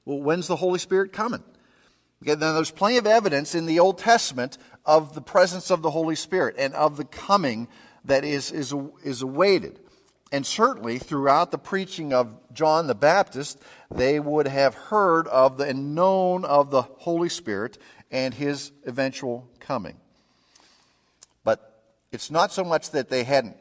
well, 0.05 0.19
when's 0.19 0.47
the 0.47 0.55
Holy 0.55 0.77
Spirit 0.77 1.11
coming? 1.11 1.43
Okay, 2.21 2.35
now 2.35 2.53
there's 2.53 2.71
plenty 2.71 2.97
of 2.97 3.07
evidence 3.07 3.55
in 3.55 3.65
the 3.65 3.79
Old 3.79 3.97
Testament 3.97 4.57
of 4.85 5.13
the 5.13 5.21
presence 5.21 5.71
of 5.71 5.81
the 5.81 5.91
Holy 5.91 6.15
Spirit 6.15 6.55
and 6.57 6.73
of 6.73 6.97
the 6.97 7.05
coming 7.05 7.67
that 8.05 8.23
is, 8.23 8.51
is, 8.51 8.73
is 9.03 9.21
awaited. 9.21 9.79
And 10.31 10.46
certainly 10.46 11.00
throughout 11.00 11.51
the 11.51 11.57
preaching 11.57 12.13
of 12.13 12.38
John 12.53 12.88
the 12.88 12.96
Baptist, 12.96 13.62
they 13.89 14.19
would 14.19 14.48
have 14.48 14.75
heard 14.75 15.27
of 15.27 15.57
the 15.57 15.65
and 15.65 15.96
known 15.96 16.43
of 16.43 16.69
the 16.69 16.81
Holy 16.81 17.29
Spirit 17.29 17.77
and 18.12 18.34
his 18.34 18.72
eventual 18.86 19.50
coming. 19.60 19.98
But 21.43 21.81
it's 22.12 22.29
not 22.29 22.51
so 22.51 22.63
much 22.63 22.91
that 22.91 23.10
they 23.10 23.24
hadn't 23.24 23.55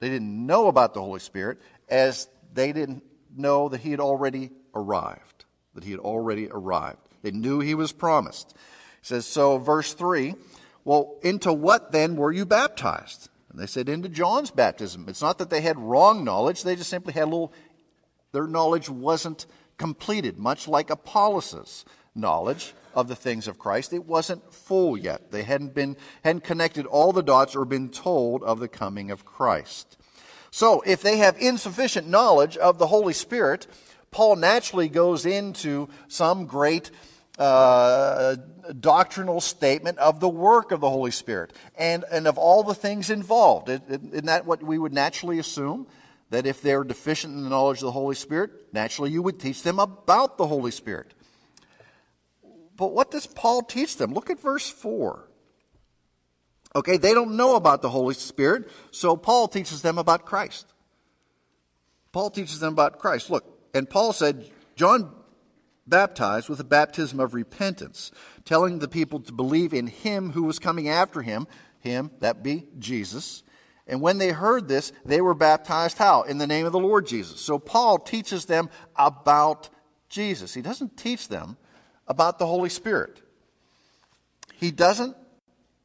they 0.00 0.08
didn't 0.08 0.46
know 0.46 0.68
about 0.68 0.94
the 0.94 1.00
Holy 1.00 1.20
Spirit 1.20 1.58
as 1.88 2.28
they 2.52 2.72
didn't 2.72 3.02
know 3.36 3.68
that 3.68 3.80
he 3.80 3.90
had 3.90 4.00
already 4.00 4.50
arrived. 4.74 5.44
That 5.74 5.84
he 5.84 5.90
had 5.90 6.00
already 6.00 6.48
arrived. 6.48 6.98
They 7.22 7.30
knew 7.32 7.60
he 7.60 7.74
was 7.74 7.92
promised. 7.92 8.54
He 9.00 9.06
says, 9.06 9.26
so 9.26 9.58
verse 9.58 9.92
3 9.92 10.34
Well, 10.84 11.16
into 11.22 11.52
what 11.52 11.92
then 11.92 12.16
were 12.16 12.32
you 12.32 12.46
baptized? 12.46 13.28
And 13.50 13.58
they 13.58 13.66
said, 13.66 13.88
Into 13.88 14.08
John's 14.08 14.50
baptism. 14.50 15.06
It's 15.08 15.22
not 15.22 15.38
that 15.38 15.50
they 15.50 15.60
had 15.60 15.78
wrong 15.78 16.24
knowledge, 16.24 16.62
they 16.62 16.76
just 16.76 16.90
simply 16.90 17.12
had 17.12 17.24
a 17.24 17.26
little, 17.26 17.52
their 18.32 18.46
knowledge 18.46 18.88
wasn't 18.88 19.46
completed, 19.78 20.38
much 20.38 20.68
like 20.68 20.90
Apollos' 20.90 21.84
knowledge 22.14 22.74
of 22.94 23.08
the 23.08 23.16
things 23.16 23.46
of 23.46 23.58
Christ. 23.58 23.92
It 23.92 24.04
wasn't 24.04 24.52
full 24.52 24.96
yet. 24.96 25.30
They 25.30 25.44
hadn't 25.44 25.74
been 25.74 25.96
hadn't 26.24 26.44
connected 26.44 26.84
all 26.86 27.12
the 27.12 27.22
dots 27.22 27.54
or 27.54 27.64
been 27.64 27.90
told 27.90 28.42
of 28.42 28.58
the 28.58 28.68
coming 28.68 29.10
of 29.10 29.24
Christ. 29.24 29.96
So, 30.50 30.82
if 30.86 31.02
they 31.02 31.18
have 31.18 31.36
insufficient 31.38 32.08
knowledge 32.08 32.56
of 32.56 32.78
the 32.78 32.86
Holy 32.86 33.12
Spirit, 33.12 33.66
Paul 34.10 34.36
naturally 34.36 34.88
goes 34.88 35.26
into 35.26 35.88
some 36.08 36.46
great 36.46 36.90
uh, 37.38 38.36
doctrinal 38.80 39.40
statement 39.40 39.98
of 39.98 40.20
the 40.20 40.28
work 40.28 40.72
of 40.72 40.80
the 40.80 40.90
Holy 40.90 41.10
Spirit 41.10 41.52
and, 41.76 42.04
and 42.10 42.26
of 42.26 42.36
all 42.36 42.62
the 42.62 42.74
things 42.74 43.10
involved. 43.10 43.68
Isn't 43.68 44.26
that 44.26 44.44
what 44.44 44.62
we 44.62 44.78
would 44.78 44.92
naturally 44.92 45.38
assume? 45.38 45.86
That 46.30 46.46
if 46.46 46.60
they're 46.60 46.84
deficient 46.84 47.34
in 47.34 47.44
the 47.44 47.48
knowledge 47.48 47.78
of 47.78 47.84
the 47.84 47.92
Holy 47.92 48.14
Spirit, 48.14 48.50
naturally 48.72 49.10
you 49.10 49.22
would 49.22 49.38
teach 49.38 49.62
them 49.62 49.78
about 49.78 50.36
the 50.36 50.46
Holy 50.46 50.70
Spirit. 50.70 51.14
But 52.76 52.92
what 52.92 53.10
does 53.10 53.26
Paul 53.26 53.62
teach 53.62 53.96
them? 53.96 54.12
Look 54.12 54.30
at 54.30 54.40
verse 54.40 54.68
4. 54.68 55.28
Okay, 56.76 56.96
they 56.96 57.14
don't 57.14 57.36
know 57.36 57.56
about 57.56 57.82
the 57.82 57.88
Holy 57.88 58.14
Spirit, 58.14 58.68
so 58.90 59.16
Paul 59.16 59.48
teaches 59.48 59.82
them 59.82 59.96
about 59.96 60.26
Christ. 60.26 60.66
Paul 62.12 62.30
teaches 62.30 62.60
them 62.60 62.72
about 62.72 62.98
Christ. 62.98 63.30
Look, 63.30 63.44
and 63.74 63.88
Paul 63.88 64.12
said, 64.12 64.50
John 64.76 65.12
baptized 65.88 66.48
with 66.48 66.60
a 66.60 66.64
baptism 66.64 67.20
of 67.20 67.34
repentance, 67.34 68.12
telling 68.44 68.78
the 68.78 68.88
people 68.88 69.20
to 69.20 69.32
believe 69.32 69.72
in 69.72 69.86
him 69.86 70.32
who 70.32 70.44
was 70.44 70.58
coming 70.58 70.88
after 70.88 71.22
him, 71.22 71.46
him, 71.80 72.10
that 72.20 72.42
be 72.42 72.66
Jesus. 72.78 73.42
And 73.86 74.00
when 74.00 74.18
they 74.18 74.30
heard 74.30 74.68
this, 74.68 74.92
they 75.04 75.20
were 75.20 75.34
baptized 75.34 75.98
how? 75.98 76.22
In 76.22 76.38
the 76.38 76.46
name 76.46 76.66
of 76.66 76.72
the 76.72 76.78
Lord 76.78 77.06
Jesus. 77.06 77.40
So 77.40 77.58
Paul 77.58 77.98
teaches 77.98 78.44
them 78.44 78.68
about 78.96 79.70
Jesus. 80.08 80.54
He 80.54 80.62
doesn't 80.62 80.96
teach 80.96 81.28
them 81.28 81.56
about 82.06 82.38
the 82.38 82.46
Holy 82.46 82.68
Spirit. 82.68 83.22
He 84.56 84.70
doesn't 84.70 85.16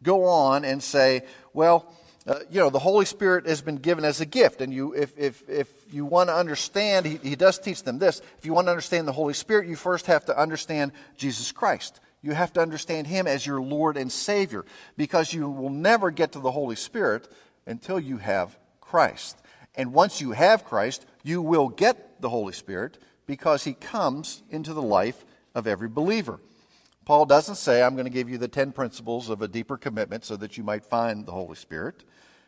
go 0.02 0.26
on 0.26 0.66
and 0.66 0.84
say, 0.84 1.24
well, 1.54 1.94
uh, 2.26 2.40
you 2.50 2.60
know, 2.60 2.70
the 2.70 2.80
Holy 2.80 3.06
Spirit 3.06 3.46
has 3.48 3.62
been 3.62 3.76
given 3.78 4.06
as 4.06 4.22
a 4.22 4.26
gift. 4.26 4.62
And 4.62 4.74
you, 4.74 4.94
if, 4.94 5.18
if, 5.18 5.48
if 5.50 5.68
you 5.92 6.06
want 6.06 6.30
to 6.30 6.36
understand, 6.36 7.06
he, 7.06 7.18
he 7.18 7.36
does 7.36 7.60
teach 7.60 7.84
them 7.84 8.00
this. 8.00 8.22
If 8.38 8.46
you 8.46 8.54
want 8.54 8.68
to 8.68 8.72
understand 8.72 9.08
the 9.08 9.14
Holy 9.14 9.34
Spirit, 9.34 9.68
you 9.68 9.76
first 9.76 10.06
have 10.06 10.26
to 10.26 10.38
understand 10.40 10.94
Jesus 11.18 11.52
Christ. 11.52 12.00
You 12.22 12.32
have 12.32 12.54
to 12.54 12.62
understand 12.62 13.08
Him 13.08 13.28
as 13.28 13.46
your 13.46 13.62
Lord 13.62 13.98
and 13.98 14.12
Savior 14.12 14.66
because 14.96 15.34
you 15.34 15.50
will 15.50 15.70
never 15.70 16.10
get 16.10 16.32
to 16.32 16.40
the 16.40 16.52
Holy 16.52 16.78
Spirit 16.78 17.28
until 17.66 18.00
you 18.00 18.18
have 18.18 18.58
Christ. 18.80 19.38
And 19.76 19.94
once 19.94 20.22
you 20.22 20.32
have 20.32 20.64
Christ, 20.64 21.06
you 21.24 21.42
will 21.42 21.68
get 21.68 22.22
the 22.22 22.30
Holy 22.30 22.54
Spirit 22.54 22.98
because 23.26 23.66
He 23.66 23.74
comes 23.74 24.42
into 24.50 24.74
the 24.74 24.82
life 24.82 25.26
of 25.54 25.68
every 25.68 25.90
believer. 25.90 26.40
Paul 27.06 27.26
doesn't 27.26 27.56
say, 27.56 27.84
I'm 27.84 27.96
going 27.96 28.06
to 28.06 28.12
give 28.12 28.30
you 28.30 28.38
the 28.38 28.48
10 28.48 28.72
principles 28.72 29.30
of 29.30 29.42
a 29.42 29.48
deeper 29.50 29.78
commitment 29.78 30.24
so 30.24 30.38
that 30.38 30.58
you 30.58 30.64
might 30.64 30.86
find 30.86 31.26
the 31.26 31.34
Holy 31.34 31.56
Spirit. 31.56 32.06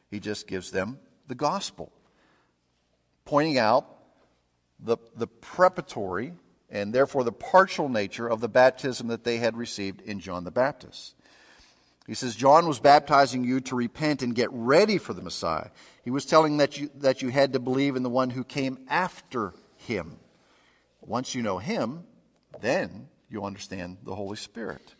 He 0.10 0.20
just 0.20 0.48
gives 0.48 0.72
them 0.72 1.00
the 1.28 1.36
gospel, 1.36 1.92
pointing 3.26 3.58
out 3.58 3.88
the, 4.80 4.98
the 5.16 5.28
preparatory 5.28 6.34
and 6.70 6.94
therefore 6.94 7.24
the 7.24 7.32
partial 7.32 7.90
nature 7.90 8.28
of 8.28 8.42
the 8.42 8.50
baptism 8.50 9.08
that 9.08 9.24
they 9.24 9.38
had 9.38 9.56
received 9.58 10.02
in 10.02 10.20
John 10.20 10.44
the 10.44 10.52
Baptist. 10.52 11.16
He 12.08 12.14
says, 12.14 12.36
John 12.36 12.68
was 12.68 12.80
baptizing 12.80 13.44
you 13.44 13.60
to 13.62 13.76
repent 13.76 14.22
and 14.22 14.36
get 14.36 14.50
ready 14.52 15.00
for 15.00 15.14
the 15.14 15.24
Messiah. 15.24 15.70
He 16.04 16.12
was 16.12 16.26
telling 16.26 16.58
that 16.58 16.80
you, 16.80 16.92
that 16.98 17.22
you 17.24 17.30
had 17.30 17.54
to 17.54 17.60
believe 17.60 17.96
in 17.96 18.04
the 18.04 18.10
one 18.10 18.30
who 18.30 18.44
came 18.44 18.78
after 18.88 19.54
him. 19.76 20.18
Once 21.02 21.34
you 21.34 21.42
know 21.42 21.58
him, 21.58 22.04
then 22.62 23.08
you'll 23.30 23.46
understand 23.46 23.98
the 24.04 24.16
Holy 24.16 24.38
Spirit. 24.38 24.94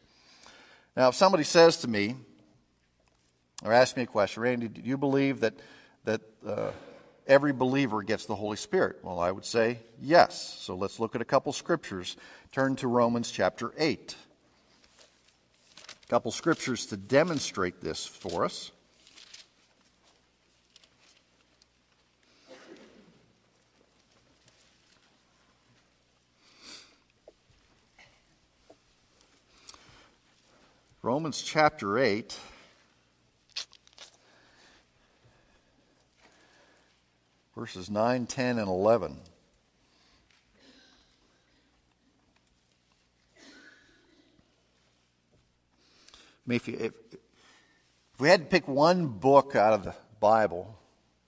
Now, 0.98 1.10
if 1.10 1.16
somebody 1.16 1.44
says 1.44 1.78
to 1.78 1.88
me, 1.88 2.16
or 3.66 3.74
asks 3.74 3.98
me 3.98 4.04
a 4.04 4.06
question, 4.06 4.44
Randy, 4.44 4.68
do 4.68 4.80
you 4.82 4.96
believe 4.96 5.40
that, 5.40 5.56
that 6.04 6.22
uh, 6.48 6.70
every 7.26 7.52
believer 7.52 8.04
gets 8.04 8.28
the 8.28 8.36
Holy 8.36 8.58
Spirit? 8.58 9.00
Well, 9.02 9.20
I 9.20 9.32
would 9.32 9.44
say 9.44 9.80
yes. 10.00 10.56
So 10.60 10.76
let's 10.76 11.00
look 11.00 11.16
at 11.16 11.22
a 11.22 11.26
couple 11.26 11.52
scriptures. 11.52 12.16
Turn 12.52 12.76
to 12.76 12.88
Romans 12.88 13.32
chapter 13.32 13.74
8. 13.76 14.16
A 15.80 16.08
couple 16.08 16.30
scriptures 16.30 16.86
to 16.86 16.98
demonstrate 16.98 17.82
this 17.82 18.06
for 18.06 18.46
us. 18.46 18.72
Romans 31.02 31.42
chapter 31.42 31.98
8. 31.98 32.40
Verses 37.56 37.90
9, 37.90 38.26
10, 38.28 38.60
and 38.60 38.68
11. 38.68 39.18
I 46.38 46.48
mean, 46.48 46.56
if, 46.58 46.68
you, 46.68 46.78
if, 46.80 46.92
if 47.14 48.20
we 48.20 48.28
had 48.28 48.42
to 48.42 48.46
pick 48.46 48.68
one 48.68 49.08
book 49.08 49.56
out 49.56 49.74
of 49.74 49.84
the 49.84 49.96
Bible 50.20 50.78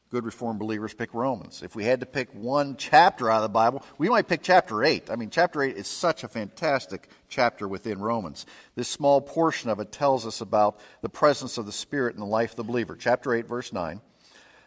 good 0.10 0.26
Reformed 0.26 0.60
believers 0.60 0.94
pick 0.94 1.14
Romans. 1.14 1.62
If 1.62 1.76
we 1.76 1.84
had 1.84 2.00
to 2.00 2.06
pick 2.06 2.34
one 2.34 2.78
chapter 2.78 3.30
out 3.30 3.38
of 3.38 3.44
the 3.44 3.50
Bible, 3.50 3.84
we 3.98 4.10
might 4.10 4.28
pick 4.28 4.42
chapter 4.42 4.84
8. 4.84 5.10
I 5.10 5.16
mean, 5.16 5.30
chapter 5.30 5.62
8 5.62 5.76
is 5.76 5.88
such 5.88 6.24
a 6.24 6.28
fantastic 6.28 7.10
chapter 7.28 7.68
within 7.68 8.00
Romans. 8.00 8.46
This 8.76 8.88
small 8.88 9.20
portion 9.20 9.70
of 9.70 9.80
it 9.80 9.92
tells 9.92 10.26
us 10.26 10.40
about 10.40 10.80
the 11.02 11.10
presence 11.10 11.58
of 11.58 11.66
the 11.66 11.72
Spirit 11.72 12.14
in 12.14 12.20
the 12.20 12.26
life 12.26 12.52
of 12.52 12.58
the 12.58 12.64
believer. 12.64 12.96
Chapter 12.96 13.34
8, 13.34 13.48
verse 13.48 13.74
9. 13.74 14.02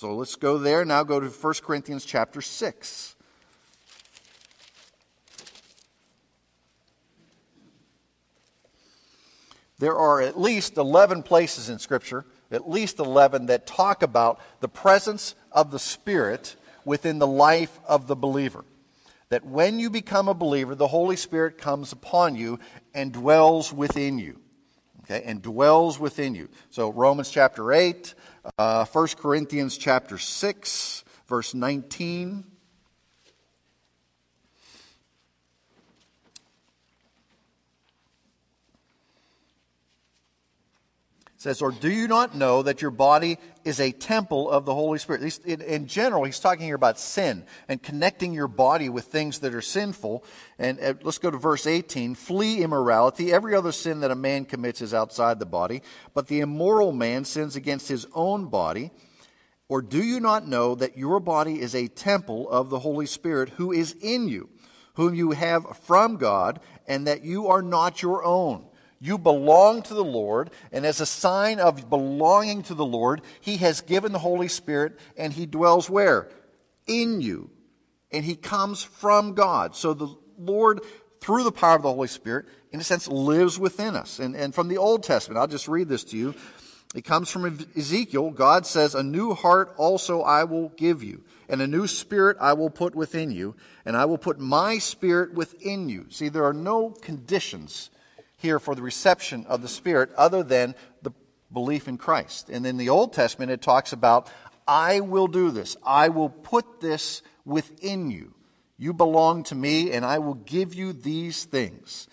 So 0.00 0.14
let's 0.14 0.34
go 0.34 0.56
there. 0.56 0.82
Now 0.86 1.02
go 1.02 1.20
to 1.20 1.26
1 1.26 1.54
Corinthians 1.62 2.06
chapter 2.06 2.40
6. 2.40 3.16
There 9.78 9.94
are 9.94 10.22
at 10.22 10.40
least 10.40 10.78
11 10.78 11.22
places 11.22 11.68
in 11.68 11.78
Scripture, 11.78 12.24
at 12.50 12.66
least 12.66 12.98
11, 12.98 13.44
that 13.44 13.66
talk 13.66 14.02
about 14.02 14.40
the 14.60 14.68
presence 14.68 15.34
of 15.52 15.70
the 15.70 15.78
Spirit 15.78 16.56
within 16.86 17.18
the 17.18 17.26
life 17.26 17.78
of 17.86 18.06
the 18.06 18.16
believer. 18.16 18.64
That 19.28 19.44
when 19.44 19.78
you 19.78 19.90
become 19.90 20.28
a 20.28 20.34
believer, 20.34 20.74
the 20.74 20.88
Holy 20.88 21.16
Spirit 21.16 21.58
comes 21.58 21.92
upon 21.92 22.36
you 22.36 22.58
and 22.94 23.12
dwells 23.12 23.70
within 23.70 24.18
you. 24.18 24.40
Okay, 25.04 25.22
and 25.26 25.42
dwells 25.42 26.00
within 26.00 26.34
you. 26.34 26.48
So 26.70 26.90
Romans 26.90 27.30
chapter 27.30 27.70
8, 27.70 28.14
uh, 28.58 28.84
1 28.84 29.08
Corinthians 29.18 29.76
chapter 29.76 30.18
6, 30.18 31.04
verse 31.28 31.54
19. 31.54 32.44
says, 41.40 41.62
Or 41.62 41.72
do 41.72 41.90
you 41.90 42.06
not 42.06 42.34
know 42.34 42.62
that 42.62 42.82
your 42.82 42.90
body 42.90 43.38
is 43.64 43.80
a 43.80 43.92
temple 43.92 44.50
of 44.50 44.64
the 44.64 44.74
Holy 44.74 44.98
Spirit? 44.98 45.38
In, 45.44 45.60
in, 45.60 45.86
general, 45.86 46.24
he's 46.24 46.40
talking 46.40 46.64
here 46.64 46.74
about 46.74 46.98
sin 46.98 47.44
and 47.68 47.82
connecting 47.82 48.32
your 48.32 48.48
body 48.48 48.88
with 48.88 49.06
things 49.06 49.40
that 49.40 49.54
are 49.54 49.62
sinful. 49.62 50.24
And 50.58 50.80
uh, 50.80 50.94
let's 51.02 51.18
go 51.18 51.30
to 51.30 51.38
verse 51.38 51.66
18. 51.66 52.14
Flee 52.14 52.62
immorality. 52.62 53.32
Every 53.32 53.54
other 53.54 53.72
sin 53.72 54.00
that 54.00 54.10
a 54.10 54.16
man 54.16 54.44
commits 54.44 54.80
is 54.80 54.94
outside 54.94 55.38
the 55.38 55.46
body, 55.46 55.82
but 56.14 56.28
the 56.28 56.40
immoral 56.40 56.92
man 56.92 57.24
sins 57.24 57.56
against 57.56 57.88
his 57.88 58.06
own 58.14 58.46
body. 58.46 58.90
Or 59.68 59.82
do 59.82 60.02
you 60.02 60.18
not 60.18 60.48
know 60.48 60.74
that 60.74 60.98
your 60.98 61.20
body 61.20 61.60
is 61.60 61.74
a 61.74 61.86
temple 61.88 62.50
of 62.50 62.70
the 62.70 62.80
Holy 62.80 63.06
Spirit 63.06 63.50
who 63.50 63.70
is 63.70 63.94
in 64.00 64.28
you, 64.28 64.48
whom 64.94 65.14
you 65.14 65.30
have 65.30 65.78
from 65.78 66.16
God, 66.16 66.60
and 66.88 67.06
that 67.06 67.24
you 67.24 67.46
are 67.46 67.62
not 67.62 68.02
your 68.02 68.24
own? 68.24 68.66
You 69.00 69.16
belong 69.16 69.82
to 69.82 69.94
the 69.94 70.04
Lord, 70.04 70.50
and 70.72 70.84
as 70.84 71.00
a 71.00 71.06
sign 71.06 71.58
of 71.58 71.88
belonging 71.88 72.62
to 72.64 72.74
the 72.74 72.84
Lord, 72.84 73.22
He 73.40 73.56
has 73.56 73.80
given 73.80 74.12
the 74.12 74.18
Holy 74.18 74.48
Spirit, 74.48 74.98
and 75.16 75.32
He 75.32 75.46
dwells 75.46 75.88
where? 75.88 76.28
In 76.86 77.22
you. 77.22 77.50
And 78.12 78.24
He 78.24 78.36
comes 78.36 78.82
from 78.82 79.32
God. 79.32 79.74
So 79.74 79.94
the 79.94 80.14
Lord, 80.38 80.82
through 81.20 81.44
the 81.44 81.52
power 81.52 81.76
of 81.76 81.82
the 81.82 81.92
Holy 81.92 82.08
Spirit, 82.08 82.46
in 82.72 82.80
a 82.80 82.84
sense, 82.84 83.08
lives 83.08 83.58
within 83.58 83.96
us. 83.96 84.18
And, 84.18 84.36
and 84.36 84.54
from 84.54 84.68
the 84.68 84.76
Old 84.76 85.02
Testament, 85.02 85.38
I'll 85.38 85.46
just 85.46 85.66
read 85.66 85.88
this 85.88 86.04
to 86.04 86.18
you. 86.18 86.34
It 86.94 87.04
comes 87.04 87.30
from 87.30 87.66
Ezekiel. 87.76 88.32
God 88.32 88.66
says, 88.66 88.94
A 88.94 89.02
new 89.02 89.32
heart 89.32 89.72
also 89.78 90.20
I 90.20 90.44
will 90.44 90.68
give 90.70 91.02
you, 91.02 91.22
and 91.48 91.62
a 91.62 91.66
new 91.66 91.86
spirit 91.86 92.36
I 92.38 92.52
will 92.52 92.70
put 92.70 92.94
within 92.94 93.30
you, 93.30 93.54
and 93.86 93.96
I 93.96 94.04
will 94.04 94.18
put 94.18 94.38
my 94.38 94.76
spirit 94.76 95.32
within 95.32 95.88
you. 95.88 96.06
See, 96.10 96.28
there 96.28 96.44
are 96.44 96.52
no 96.52 96.90
conditions 96.90 97.88
here 98.40 98.58
for 98.58 98.74
the 98.74 98.82
reception 98.82 99.46
of 99.46 99.62
the 99.62 99.68
Spirit 99.68 100.10
other 100.16 100.42
than 100.42 100.74
the 101.02 101.12
belief 101.52 101.88
in 101.88 101.98
Christ. 101.98 102.48
And 102.48 102.66
in 102.66 102.76
the 102.76 102.88
Old 102.88 103.12
Testament, 103.12 103.50
it 103.50 103.60
talks 103.60 103.92
about, 103.92 104.28
I 104.66 105.00
will 105.00 105.26
do 105.26 105.50
this. 105.50 105.76
I 105.84 106.08
will 106.08 106.30
put 106.30 106.80
this 106.80 107.22
within 107.44 108.10
you. 108.10 108.34
You 108.78 108.94
belong 108.94 109.42
to 109.44 109.54
me, 109.54 109.92
and 109.92 110.04
I 110.04 110.18
will 110.18 110.34
give 110.34 110.74
you 110.74 110.92
these 110.92 111.44
things. 111.44 112.08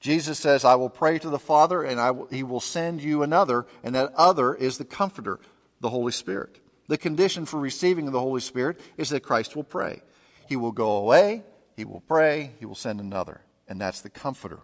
Jesus 0.00 0.38
says, 0.38 0.64
I 0.64 0.74
will 0.74 0.90
pray 0.90 1.18
to 1.18 1.30
the 1.30 1.38
Father, 1.38 1.82
and 1.82 2.18
will, 2.18 2.26
he 2.26 2.42
will 2.42 2.60
send 2.60 3.02
you 3.02 3.22
another, 3.22 3.66
and 3.82 3.94
that 3.94 4.12
other 4.14 4.54
is 4.54 4.78
the 4.78 4.84
Comforter, 4.84 5.38
the 5.80 5.90
Holy 5.90 6.12
Spirit. 6.12 6.60
The 6.88 6.98
condition 6.98 7.44
for 7.46 7.60
receiving 7.60 8.10
the 8.10 8.20
Holy 8.20 8.40
Spirit 8.40 8.80
is 8.96 9.10
that 9.10 9.20
Christ 9.20 9.54
will 9.54 9.64
pray. 9.64 10.02
He 10.48 10.56
will 10.56 10.72
go 10.72 10.92
away, 10.92 11.42
he 11.76 11.84
will 11.84 12.00
pray, 12.00 12.52
he 12.58 12.66
will 12.66 12.74
send 12.74 13.00
another, 13.00 13.42
and 13.68 13.80
that's 13.80 14.00
the 14.00 14.10
Comforter. 14.10 14.60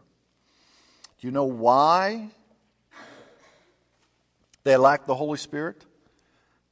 Do 1.24 1.28
you 1.28 1.32
know 1.32 1.44
why 1.44 2.28
they 4.62 4.76
lacked 4.76 5.06
the 5.06 5.14
Holy 5.14 5.38
Spirit? 5.38 5.82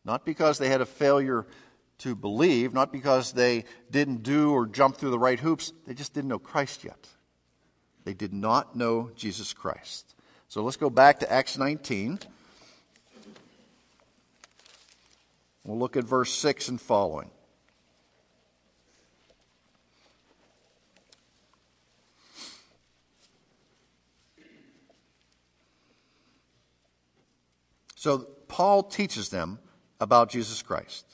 Not 0.05 0.27
because 0.27 0.59
they 0.59 0.69
had 0.69 0.83
a 0.83 0.85
failure 0.85 1.47
to 2.01 2.15
believe, 2.15 2.75
not 2.75 2.93
because 2.93 3.33
they 3.33 3.65
didn't 3.91 4.23
do 4.23 4.53
or 4.53 4.67
jump 4.67 4.99
through 4.99 5.09
the 5.09 5.19
right 5.19 5.41
hoops. 5.41 5.73
They 5.87 5.95
just 5.95 6.13
didn't 6.13 6.29
know 6.29 6.39
Christ 6.39 6.85
yet. 6.85 7.09
They 8.05 8.13
did 8.13 8.35
not 8.35 8.77
know 8.77 9.11
Jesus 9.17 9.55
Christ. 9.55 10.15
So 10.49 10.63
let's 10.63 10.77
go 10.77 10.91
back 10.91 11.21
to 11.21 11.33
Acts 11.33 11.57
19. 11.57 12.19
We'll 15.65 15.79
look 15.79 15.97
at 15.97 16.05
verse 16.05 16.31
6 16.31 16.69
and 16.69 16.79
following. 16.79 17.31
So 28.03 28.27
Paul 28.49 28.83
teaches 28.83 29.29
them 29.29 29.61
about 30.01 30.29
Jesus 30.29 30.61
Christ. 30.61 31.07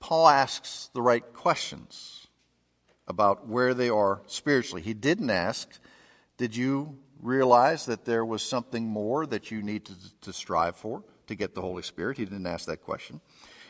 Paul 0.00 0.26
asks 0.26 0.90
the 0.92 1.02
right 1.02 1.22
questions 1.34 2.26
about 3.06 3.46
where 3.46 3.72
they 3.72 3.90
are 3.90 4.22
spiritually. 4.26 4.82
He 4.82 4.92
didn't 4.92 5.30
ask, 5.30 5.68
Did 6.36 6.56
you 6.56 6.98
realize 7.22 7.86
that 7.86 8.06
there 8.06 8.24
was 8.24 8.42
something 8.42 8.88
more 8.88 9.24
that 9.24 9.52
you 9.52 9.62
need 9.62 9.84
to, 9.84 9.94
to 10.22 10.32
strive 10.32 10.74
for 10.74 11.04
to 11.28 11.36
get 11.36 11.54
the 11.54 11.60
Holy 11.60 11.84
Spirit? 11.84 12.18
He 12.18 12.24
didn't 12.24 12.46
ask 12.46 12.66
that 12.66 12.82
question. 12.82 13.20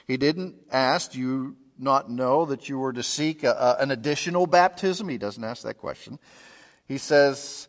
He 0.07 0.17
didn't 0.17 0.55
ask, 0.73 1.13
Do 1.13 1.19
you 1.19 1.57
not 1.79 2.11
know 2.11 2.47
that 2.47 2.71
you 2.71 2.79
were 2.79 2.95
to 2.95 3.03
seek 3.03 3.45
a, 3.45 3.51
a, 3.51 3.83
an 3.83 3.91
additional 3.91 4.47
baptism? 4.47 5.11
He 5.11 5.19
doesn't 5.19 5.45
ask 5.45 5.63
that 5.65 5.77
question. 5.77 6.21
He 6.89 6.97
says, 6.97 7.69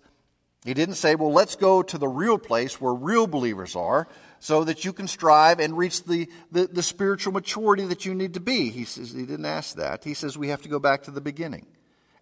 he 0.65 0.73
didn't 0.75 0.95
say, 0.95 1.15
well, 1.15 1.31
let's 1.31 1.55
go 1.55 1.81
to 1.81 1.97
the 1.97 2.07
real 2.07 2.37
place 2.37 2.79
where 2.79 2.93
real 2.93 3.25
believers 3.25 3.75
are 3.75 4.07
so 4.39 4.63
that 4.63 4.85
you 4.85 4.93
can 4.93 5.07
strive 5.07 5.59
and 5.59 5.77
reach 5.77 6.03
the, 6.03 6.29
the, 6.51 6.67
the, 6.67 6.83
spiritual 6.83 7.33
maturity 7.33 7.85
that 7.85 8.05
you 8.05 8.13
need 8.13 8.35
to 8.35 8.39
be. 8.39 8.69
He 8.69 8.85
says 8.85 9.11
he 9.11 9.25
didn't 9.25 9.45
ask 9.45 9.75
that. 9.77 10.03
He 10.03 10.13
says 10.13 10.37
we 10.37 10.49
have 10.49 10.61
to 10.61 10.69
go 10.69 10.79
back 10.79 11.03
to 11.03 11.11
the 11.11 11.21
beginning. 11.21 11.65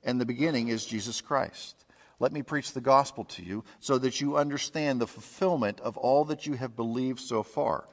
And 0.04 0.22
the 0.22 0.26
beginning 0.26 0.70
is 0.70 0.86
Jesus 0.86 1.20
Christ. 1.20 1.86
Let 2.20 2.32
me 2.32 2.42
preach 2.42 2.72
the 2.74 2.82
gospel 2.82 3.26
to 3.26 3.44
you 3.44 3.64
so 3.80 3.98
that 3.98 4.22
you 4.22 4.38
understand 4.38 5.00
the 5.00 5.08
fulfillment 5.08 5.80
of 5.82 5.98
all 5.98 6.26
that 6.26 6.46
you 6.46 6.54
have 6.54 6.76
believed 6.76 7.20
so 7.20 7.44
far 7.44 7.88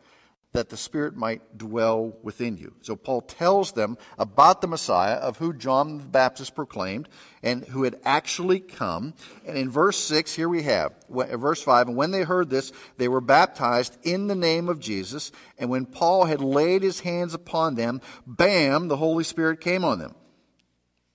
that 0.57 0.71
the 0.71 0.77
Spirit 0.77 1.15
might 1.15 1.59
dwell 1.59 2.17
within 2.23 2.57
you. 2.57 2.73
So 2.81 2.97
Paul 2.97 3.21
tells 3.21 3.73
them 3.73 3.99
about 4.19 4.63
the 4.63 4.67
Messiah 4.67 5.17
of 5.17 5.37
who 5.37 5.53
John 5.53 5.99
the 5.99 6.05
Baptist 6.05 6.55
proclaimed 6.55 7.11
and 7.43 7.65
who 7.67 7.85
had 7.85 8.01
actually 8.05 8.61
come. 8.61 9.13
And 9.47 9.59
in 9.59 9.71
verse 9.71 9.99
6, 9.99 10.35
here 10.35 10.49
we 10.49 10.63
have, 10.63 10.95
verse 11.11 11.63
5, 11.63 11.89
and 11.89 11.97
when 11.97 12.11
they 12.11 12.23
heard 12.23 12.49
this, 12.49 12.73
they 12.97 13.07
were 13.07 13.21
baptized 13.21 13.99
in 14.03 14.29
the 14.29 14.35
name 14.35 14.71
of 14.71 14.81
Jesus. 14.81 15.31
And 15.59 15.69
when 15.69 15.85
Paul 15.85 16.25
had 16.25 16.41
laid 16.41 16.83
his 16.83 17.01
hands 17.01 17.35
upon 17.35 17.75
them, 17.75 18.01
bam, 18.27 18.89
the 18.89 18.97
Holy 18.97 19.25
Spirit 19.25 19.61
came 19.61 19.85
on 19.85 19.99
them. 19.99 20.15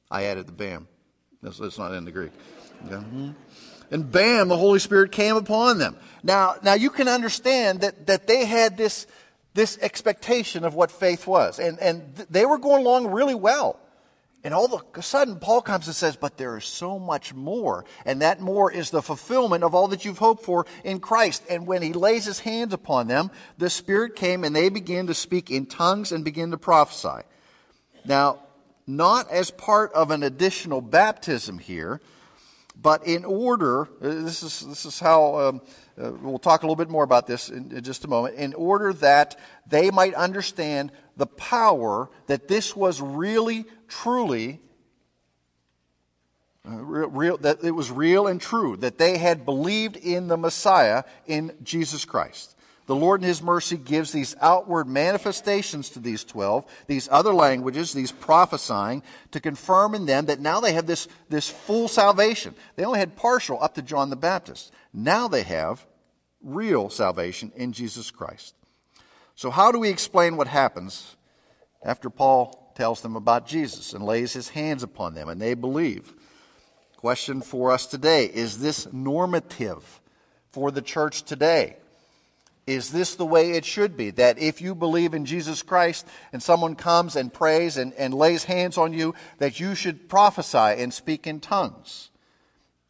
I 0.09 0.25
added 0.25 0.45
the 0.45 0.53
bam. 0.53 0.87
That's 1.41 1.79
not 1.79 1.93
in 1.93 2.05
the 2.05 2.11
Greek. 2.11 2.31
Mm-hmm 2.85 3.31
and 3.91 4.09
bam, 4.09 4.47
the 4.47 4.57
Holy 4.57 4.79
Spirit 4.79 5.11
came 5.11 5.35
upon 5.35 5.77
them. 5.77 5.97
Now, 6.23 6.55
now 6.63 6.73
you 6.73 6.89
can 6.89 7.07
understand 7.07 7.81
that, 7.81 8.07
that 8.07 8.25
they 8.25 8.45
had 8.45 8.77
this, 8.77 9.05
this 9.53 9.77
expectation 9.81 10.63
of 10.63 10.73
what 10.73 10.91
faith 10.91 11.27
was. 11.27 11.59
And, 11.59 11.79
and 11.79 12.15
th- 12.15 12.27
they 12.29 12.45
were 12.45 12.57
going 12.57 12.81
along 12.81 13.07
really 13.07 13.35
well. 13.35 13.79
And 14.43 14.53
all 14.55 14.73
of 14.73 14.83
a 14.95 15.01
sudden, 15.03 15.37
Paul 15.37 15.61
comes 15.61 15.85
and 15.85 15.95
says, 15.95 16.15
But 16.15 16.37
there 16.37 16.57
is 16.57 16.65
so 16.65 16.97
much 16.97 17.33
more. 17.33 17.85
And 18.05 18.21
that 18.21 18.41
more 18.41 18.71
is 18.71 18.89
the 18.89 19.01
fulfillment 19.01 19.63
of 19.63 19.75
all 19.75 19.87
that 19.89 20.03
you've 20.03 20.17
hoped 20.17 20.43
for 20.43 20.65
in 20.83 20.99
Christ. 20.99 21.43
And 21.49 21.67
when 21.67 21.83
he 21.83 21.93
lays 21.93 22.25
his 22.25 22.39
hands 22.39 22.73
upon 22.73 23.07
them, 23.07 23.29
the 23.57 23.69
Spirit 23.69 24.15
came 24.15 24.43
and 24.43 24.55
they 24.55 24.69
began 24.69 25.07
to 25.07 25.13
speak 25.13 25.51
in 25.51 25.67
tongues 25.67 26.11
and 26.11 26.25
begin 26.25 26.51
to 26.51 26.57
prophesy. 26.57 27.23
Now, 28.03 28.39
not 28.87 29.29
as 29.29 29.51
part 29.51 29.93
of 29.93 30.09
an 30.09 30.23
additional 30.23 30.81
baptism 30.81 31.59
here, 31.59 32.01
but 32.75 33.05
in 33.05 33.25
order, 33.25 33.83
uh, 33.83 33.87
this 34.01 34.41
is, 34.41 34.61
this 34.61 34.85
is 34.85 34.99
how, 34.99 35.39
um, 35.39 35.61
uh, 35.99 36.11
we'll 36.21 36.39
talk 36.39 36.63
a 36.63 36.65
little 36.65 36.75
bit 36.75 36.89
more 36.89 37.03
about 37.03 37.27
this 37.27 37.49
in, 37.49 37.71
in 37.71 37.83
just 37.83 38.05
a 38.05 38.07
moment, 38.07 38.35
in 38.35 38.53
order 38.53 38.93
that 38.93 39.37
they 39.67 39.89
might 39.89 40.13
understand 40.13 40.91
the 41.17 41.27
power 41.27 42.09
that 42.27 42.47
this 42.47 42.75
was 42.75 43.01
really, 43.01 43.65
truly, 43.87 44.59
uh, 46.67 46.75
real, 46.75 47.09
real, 47.09 47.37
that 47.37 47.63
it 47.63 47.71
was 47.71 47.91
real 47.91 48.27
and 48.27 48.39
true, 48.39 48.77
that 48.77 48.97
they 48.97 49.17
had 49.17 49.45
believed 49.45 49.97
in 49.97 50.27
the 50.27 50.37
Messiah, 50.37 51.03
in 51.25 51.53
Jesus 51.63 52.05
Christ 52.05 52.55
the 52.91 52.95
Lord 52.97 53.21
in 53.21 53.27
His 53.29 53.41
mercy 53.41 53.77
gives 53.77 54.11
these 54.11 54.35
outward 54.41 54.85
manifestations 54.85 55.91
to 55.91 55.99
these 55.99 56.25
12, 56.25 56.65
these 56.87 57.07
other 57.09 57.33
languages, 57.33 57.93
these 57.93 58.11
prophesying, 58.11 59.01
to 59.31 59.39
confirm 59.39 59.95
in 59.95 60.05
them 60.05 60.25
that 60.25 60.41
now 60.41 60.59
they 60.59 60.73
have 60.73 60.87
this, 60.87 61.07
this 61.29 61.47
full 61.47 61.87
salvation. 61.87 62.53
They 62.75 62.83
only 62.83 62.99
had 62.99 63.15
partial 63.15 63.63
up 63.63 63.75
to 63.75 63.81
John 63.81 64.09
the 64.09 64.17
Baptist. 64.17 64.73
Now 64.91 65.29
they 65.29 65.43
have 65.43 65.87
real 66.43 66.89
salvation 66.89 67.53
in 67.55 67.71
Jesus 67.71 68.11
Christ. 68.11 68.55
So, 69.35 69.51
how 69.51 69.71
do 69.71 69.79
we 69.79 69.87
explain 69.87 70.35
what 70.35 70.49
happens 70.49 71.15
after 71.81 72.09
Paul 72.09 72.73
tells 72.75 72.99
them 72.99 73.15
about 73.15 73.47
Jesus 73.47 73.93
and 73.93 74.03
lays 74.03 74.33
his 74.33 74.49
hands 74.49 74.83
upon 74.83 75.13
them 75.13 75.29
and 75.29 75.41
they 75.41 75.53
believe? 75.53 76.13
Question 76.97 77.39
for 77.41 77.71
us 77.71 77.85
today 77.85 78.25
is 78.25 78.59
this 78.59 78.91
normative 78.91 80.01
for 80.49 80.71
the 80.71 80.81
church 80.81 81.23
today? 81.23 81.77
Is 82.71 82.91
this 82.91 83.15
the 83.15 83.25
way 83.25 83.51
it 83.51 83.65
should 83.65 83.97
be? 83.97 84.11
That 84.11 84.39
if 84.39 84.61
you 84.61 84.75
believe 84.75 85.13
in 85.13 85.25
Jesus 85.25 85.61
Christ 85.61 86.07
and 86.31 86.41
someone 86.41 86.75
comes 86.75 87.15
and 87.15 87.33
prays 87.33 87.77
and, 87.77 87.93
and 87.93 88.13
lays 88.13 88.45
hands 88.45 88.77
on 88.77 88.93
you, 88.93 89.13
that 89.39 89.59
you 89.59 89.75
should 89.75 90.07
prophesy 90.07 90.57
and 90.81 90.93
speak 90.93 91.27
in 91.27 91.39
tongues? 91.39 92.09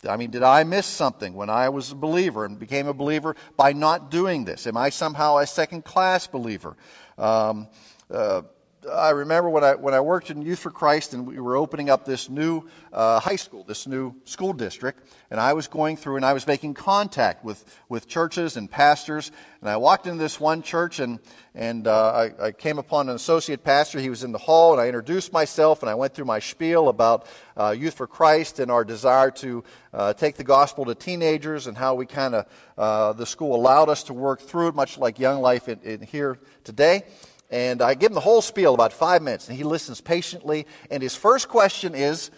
I 0.07 0.17
mean, 0.17 0.31
did 0.31 0.43
I 0.43 0.63
miss 0.63 0.85
something 0.85 1.33
when 1.33 1.49
I 1.49 1.69
was 1.69 1.91
a 1.91 1.95
believer 1.95 2.45
and 2.45 2.57
became 2.57 2.87
a 2.87 2.93
believer 2.93 3.35
by 3.55 3.73
not 3.73 4.09
doing 4.09 4.45
this? 4.45 4.65
Am 4.65 4.77
I 4.77 4.89
somehow 4.89 5.37
a 5.37 5.47
second 5.47 5.85
class 5.85 6.27
believer? 6.27 6.75
Um, 7.17 7.67
uh, 8.09 8.41
I 8.89 9.11
remember 9.11 9.47
when 9.49 9.63
I, 9.63 9.75
when 9.75 9.93
I 9.93 9.99
worked 9.99 10.31
in 10.31 10.41
Youth 10.41 10.59
for 10.59 10.71
Christ 10.71 11.13
and 11.13 11.27
we 11.27 11.39
were 11.39 11.55
opening 11.55 11.91
up 11.91 12.03
this 12.03 12.29
new 12.29 12.63
uh, 12.91 13.19
high 13.19 13.35
school, 13.35 13.63
this 13.63 13.85
new 13.85 14.15
school 14.25 14.53
district, 14.53 15.07
and 15.29 15.39
I 15.39 15.53
was 15.53 15.67
going 15.67 15.97
through 15.97 16.15
and 16.15 16.25
I 16.25 16.33
was 16.33 16.47
making 16.47 16.73
contact 16.73 17.45
with, 17.45 17.63
with 17.89 18.07
churches 18.07 18.57
and 18.57 18.69
pastors. 18.69 19.31
And 19.61 19.69
I 19.69 19.77
walked 19.77 20.07
into 20.07 20.17
this 20.17 20.39
one 20.39 20.63
church 20.63 20.99
and, 20.99 21.19
and 21.53 21.85
uh, 21.85 22.11
I, 22.11 22.45
I, 22.47 22.51
came 22.53 22.79
upon 22.79 23.07
an 23.07 23.15
associate 23.15 23.63
pastor. 23.63 23.99
He 23.99 24.09
was 24.09 24.23
in 24.23 24.31
the 24.31 24.39
hall 24.39 24.71
and 24.71 24.81
I 24.81 24.87
introduced 24.87 25.31
myself 25.31 25.83
and 25.83 25.89
I 25.89 25.93
went 25.93 26.15
through 26.15 26.25
my 26.25 26.39
spiel 26.39 26.89
about 26.89 27.27
uh, 27.55 27.75
Youth 27.77 27.93
for 27.93 28.07
Christ 28.07 28.59
and 28.59 28.71
our 28.71 28.83
desire 28.83 29.29
to 29.31 29.63
uh, 29.93 30.13
take 30.13 30.37
the 30.37 30.43
gospel 30.43 30.85
to 30.85 30.95
teenagers 30.95 31.67
and 31.67 31.77
how 31.77 31.93
we 31.93 32.07
kind 32.07 32.33
of, 32.33 32.45
uh, 32.79 33.13
the 33.13 33.27
school 33.27 33.55
allowed 33.55 33.89
us 33.89 34.03
to 34.03 34.13
work 34.13 34.41
through 34.41 34.69
it, 34.69 34.75
much 34.75 34.97
like 34.97 35.19
Young 35.19 35.39
Life 35.39 35.69
in, 35.69 35.79
in 35.81 36.01
here 36.01 36.39
today. 36.63 37.03
And 37.51 37.81
I 37.81 37.95
give 37.95 38.11
him 38.11 38.15
the 38.15 38.21
whole 38.21 38.41
spiel, 38.41 38.73
about 38.73 38.93
five 38.93 39.21
minutes, 39.21 39.49
and 39.49 39.57
he 39.57 39.65
listens 39.65 39.99
patiently. 39.99 40.65
And 40.89 41.03
his 41.03 41.15
first 41.15 41.49
question 41.49 41.93
is, 41.93 42.31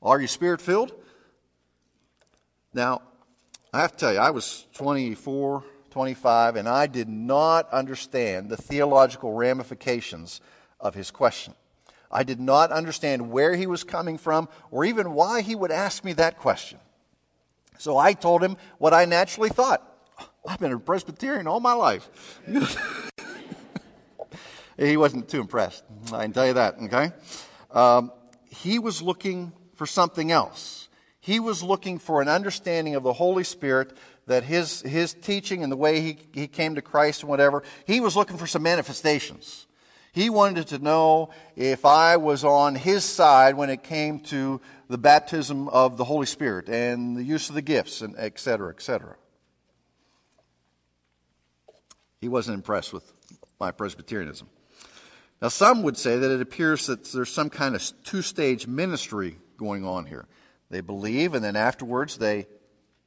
Are 0.00 0.20
you 0.20 0.28
spirit 0.28 0.60
filled? 0.60 0.92
Now, 2.72 3.02
I 3.72 3.80
have 3.80 3.92
to 3.92 3.98
tell 3.98 4.12
you, 4.12 4.20
I 4.20 4.30
was 4.30 4.66
24, 4.74 5.64
25, 5.90 6.56
and 6.56 6.68
I 6.68 6.86
did 6.86 7.08
not 7.08 7.68
understand 7.70 8.48
the 8.48 8.56
theological 8.56 9.32
ramifications 9.32 10.40
of 10.78 10.94
his 10.94 11.10
question. 11.10 11.54
I 12.10 12.22
did 12.22 12.38
not 12.38 12.70
understand 12.70 13.30
where 13.30 13.56
he 13.56 13.66
was 13.66 13.84
coming 13.84 14.18
from 14.18 14.48
or 14.70 14.84
even 14.84 15.14
why 15.14 15.40
he 15.40 15.54
would 15.54 15.70
ask 15.70 16.04
me 16.04 16.12
that 16.14 16.38
question. 16.38 16.78
So 17.78 17.96
I 17.96 18.12
told 18.12 18.44
him 18.44 18.56
what 18.78 18.94
I 18.94 19.06
naturally 19.06 19.48
thought. 19.48 19.82
I've 20.46 20.58
been 20.58 20.72
a 20.72 20.78
Presbyterian 20.78 21.46
all 21.46 21.60
my 21.60 21.72
life. 21.72 22.40
he 24.78 24.96
wasn't 24.96 25.28
too 25.28 25.40
impressed. 25.40 25.84
I 26.12 26.22
can 26.22 26.32
tell 26.32 26.46
you 26.46 26.54
that, 26.54 26.76
okay? 26.84 27.12
Um, 27.70 28.12
he 28.48 28.78
was 28.78 29.02
looking 29.02 29.52
for 29.74 29.86
something 29.86 30.30
else. 30.30 30.88
He 31.20 31.40
was 31.40 31.62
looking 31.62 31.98
for 31.98 32.20
an 32.20 32.28
understanding 32.28 32.94
of 32.94 33.02
the 33.02 33.12
Holy 33.12 33.44
Spirit, 33.44 33.96
that 34.26 34.44
his, 34.44 34.82
his 34.82 35.14
teaching 35.14 35.62
and 35.62 35.72
the 35.72 35.76
way 35.76 36.00
he, 36.00 36.18
he 36.32 36.46
came 36.46 36.76
to 36.76 36.82
Christ 36.82 37.22
and 37.22 37.28
whatever, 37.30 37.64
he 37.86 38.00
was 38.00 38.14
looking 38.14 38.36
for 38.36 38.46
some 38.46 38.62
manifestations. 38.62 39.66
He 40.12 40.30
wanted 40.30 40.68
to 40.68 40.78
know 40.78 41.30
if 41.56 41.84
I 41.84 42.18
was 42.18 42.44
on 42.44 42.74
his 42.74 43.02
side 43.04 43.56
when 43.56 43.70
it 43.70 43.82
came 43.82 44.20
to 44.20 44.60
the 44.88 44.98
baptism 44.98 45.68
of 45.68 45.96
the 45.96 46.04
Holy 46.04 46.26
Spirit 46.26 46.68
and 46.68 47.16
the 47.16 47.24
use 47.24 47.48
of 47.48 47.54
the 47.54 47.62
gifts 47.62 48.02
and 48.02 48.14
et 48.18 48.38
cetera, 48.38 48.70
et 48.70 48.82
cetera. 48.82 49.16
He 52.20 52.28
wasn't 52.28 52.56
impressed 52.56 52.92
with 52.92 53.10
my 53.58 53.72
Presbyterianism. 53.72 54.48
Now, 55.42 55.48
some 55.48 55.82
would 55.82 55.96
say 55.96 56.18
that 56.18 56.30
it 56.30 56.40
appears 56.40 56.86
that 56.86 57.04
there's 57.06 57.32
some 57.32 57.50
kind 57.50 57.74
of 57.74 57.82
two 58.04 58.22
stage 58.22 58.68
ministry 58.68 59.38
going 59.56 59.84
on 59.84 60.06
here. 60.06 60.28
They 60.70 60.80
believe, 60.80 61.34
and 61.34 61.44
then 61.44 61.56
afterwards 61.56 62.16
they 62.16 62.46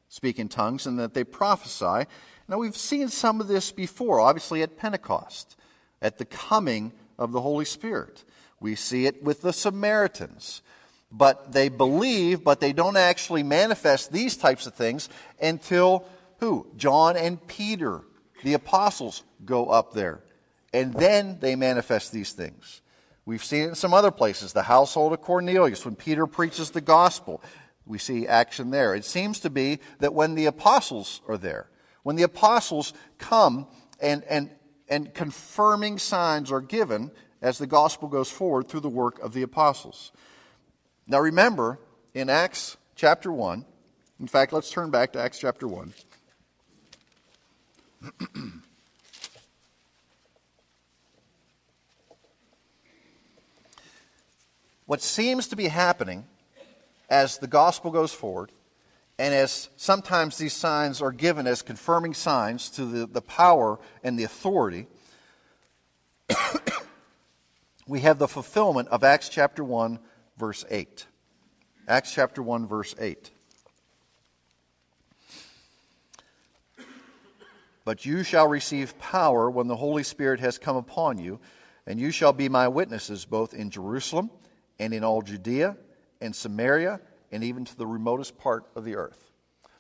speak 0.10 0.38
in 0.38 0.50
tongues, 0.50 0.86
and 0.86 1.00
that 1.00 1.14
they 1.14 1.24
prophesy. 1.24 2.10
Now, 2.50 2.58
we've 2.58 2.76
seen 2.76 3.08
some 3.08 3.40
of 3.40 3.48
this 3.48 3.72
before, 3.72 4.20
obviously 4.20 4.62
at 4.62 4.78
Pentecost 4.78 5.56
at 6.02 6.18
the 6.18 6.26
coming 6.26 6.92
of 7.18 7.32
the 7.32 7.40
Holy 7.40 7.64
Spirit. 7.64 8.26
We 8.60 8.76
see 8.76 9.06
it 9.06 9.24
with 9.24 9.42
the 9.42 9.54
Samaritans. 9.54 10.62
But 11.10 11.54
they 11.54 11.70
believe, 11.70 12.44
but 12.44 12.60
they 12.60 12.74
don't 12.74 12.98
actually 12.98 13.44
manifest 13.44 14.12
these 14.12 14.36
types 14.36 14.68
of 14.68 14.74
things 14.74 15.08
until 15.42 16.06
who? 16.40 16.68
John 16.76 17.16
and 17.16 17.46
Peter, 17.48 18.02
the 18.44 18.56
apostles, 18.56 19.24
go 19.46 19.68
up 19.68 19.94
there. 19.94 20.25
And 20.76 20.94
then 20.94 21.38
they 21.40 21.56
manifest 21.56 22.12
these 22.12 22.34
things. 22.34 22.82
We've 23.26 23.44
seen 23.44 23.64
it 23.64 23.70
in 23.70 23.76
some 23.76 23.94
other 23.94 24.12
places. 24.12 24.54
The 24.54 24.64
household 24.64 25.14
of 25.14 25.22
Cornelius, 25.22 25.86
when 25.86 25.96
Peter 25.96 26.28
preaches 26.28 26.72
the 26.72 26.82
gospel, 26.82 27.42
we 27.86 27.98
see 27.98 28.28
action 28.28 28.72
there. 28.72 28.94
It 28.94 29.06
seems 29.06 29.40
to 29.40 29.50
be 29.50 29.80
that 30.00 30.14
when 30.14 30.36
the 30.36 30.46
apostles 30.46 31.22
are 31.28 31.38
there, 31.38 31.70
when 32.04 32.18
the 32.18 32.24
apostles 32.24 32.94
come 33.18 33.68
and, 34.02 34.24
and 34.26 34.50
and 34.88 35.14
confirming 35.14 35.98
signs 35.98 36.52
are 36.52 36.62
given 36.62 37.12
as 37.42 37.58
the 37.58 37.68
gospel 37.68 38.08
goes 38.08 38.30
forward 38.30 38.68
through 38.68 38.82
the 38.82 38.90
work 38.90 39.20
of 39.20 39.34
the 39.34 39.42
apostles. 39.42 40.12
Now 41.08 41.20
remember, 41.20 41.80
in 42.14 42.30
Acts 42.30 42.78
chapter 42.96 43.32
1, 43.32 43.66
in 44.20 44.28
fact, 44.28 44.54
let's 44.54 44.72
turn 44.72 44.92
back 44.92 45.14
to 45.14 45.22
Acts 45.22 45.40
chapter 45.40 45.68
1. 45.68 45.94
what 54.86 55.02
seems 55.02 55.48
to 55.48 55.56
be 55.56 55.68
happening 55.68 56.26
as 57.10 57.38
the 57.38 57.48
gospel 57.48 57.92
goes 57.92 58.14
forward 58.14 58.52
and 59.18 59.34
as 59.34 59.70
sometimes 59.78 60.38
these 60.38 60.54
signs 60.54 61.02
are 61.02 61.12
given 61.12 61.48
as 61.48 61.62
confirming 61.62 62.14
signs 62.14 62.70
to 62.72 62.86
the, 62.86 63.08
the 63.08 63.22
power 63.22 63.80
and 64.04 64.20
the 64.20 64.26
authority, 64.26 64.88
we 67.88 68.02
have 68.02 68.20
the 68.20 68.28
fulfillment 68.28 68.90
of 68.90 69.04
Acts 69.06 69.30
chapter 69.30 69.64
1, 69.64 70.00
verse 70.38 70.66
8. 70.70 71.06
Acts 71.88 72.14
chapter 72.14 72.44
1, 72.44 72.68
verse 72.68 72.94
8. 73.00 73.32
But 77.86 78.06
you 78.06 78.24
shall 78.24 78.48
receive 78.48 78.98
power 79.00 79.50
when 79.50 79.68
the 79.68 79.76
Holy 79.78 80.04
Spirit 80.04 80.42
has 80.42 80.58
come 80.58 80.76
upon 80.76 81.20
you, 81.20 81.40
and 81.88 82.00
you 82.00 82.12
shall 82.12 82.34
be 82.34 82.50
my 82.50 82.68
witnesses 82.68 83.24
both 83.24 83.54
in 83.54 83.70
Jerusalem 83.70 84.30
and 84.80 84.94
in 84.94 85.04
all 85.04 85.22
Judea 85.22 85.78
and 86.22 86.36
Samaria 86.36 87.00
and 87.32 87.44
even 87.44 87.66
to 87.66 87.78
the 87.78 87.88
remotest 87.88 88.38
part 88.38 88.66
of 88.76 88.86
the 88.86 88.96
earth. 88.96 89.32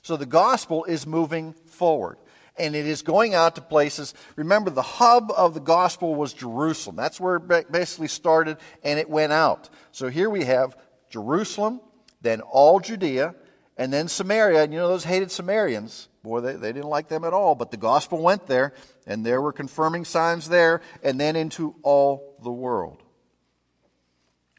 So 0.01 0.17
the 0.17 0.25
gospel 0.25 0.83
is 0.85 1.07
moving 1.07 1.53
forward. 1.53 2.17
And 2.57 2.73
it 2.73 2.85
is 2.85 3.01
going 3.01 3.33
out 3.33 3.55
to 3.55 3.61
places. 3.61 4.13
Remember, 4.37 4.69
the 4.69 4.81
hub 4.81 5.29
of 5.35 5.53
the 5.53 5.59
gospel 5.59 6.15
was 6.15 6.31
Jerusalem. 6.31 6.95
That's 6.95 7.19
where 7.19 7.35
it 7.35 7.69
basically 7.69 8.07
started, 8.07 8.57
and 8.81 8.97
it 8.97 9.09
went 9.09 9.33
out. 9.33 9.69
So 9.91 10.07
here 10.07 10.29
we 10.29 10.45
have 10.45 10.77
Jerusalem, 11.09 11.81
then 12.21 12.39
all 12.39 12.79
Judea, 12.79 13.35
and 13.75 13.91
then 13.91 14.07
Samaria. 14.07 14.63
And 14.63 14.73
you 14.73 14.79
know, 14.79 14.87
those 14.87 15.03
hated 15.03 15.31
Samaritans, 15.31 16.07
boy, 16.23 16.39
they, 16.39 16.53
they 16.53 16.71
didn't 16.71 16.89
like 16.89 17.09
them 17.09 17.25
at 17.25 17.33
all. 17.33 17.55
But 17.55 17.71
the 17.71 17.77
gospel 17.77 18.21
went 18.21 18.47
there, 18.47 18.73
and 19.05 19.25
there 19.25 19.41
were 19.41 19.51
confirming 19.51 20.05
signs 20.05 20.47
there, 20.47 20.79
and 21.03 21.19
then 21.19 21.35
into 21.35 21.75
all 21.83 22.37
the 22.41 22.51
world. 22.51 23.03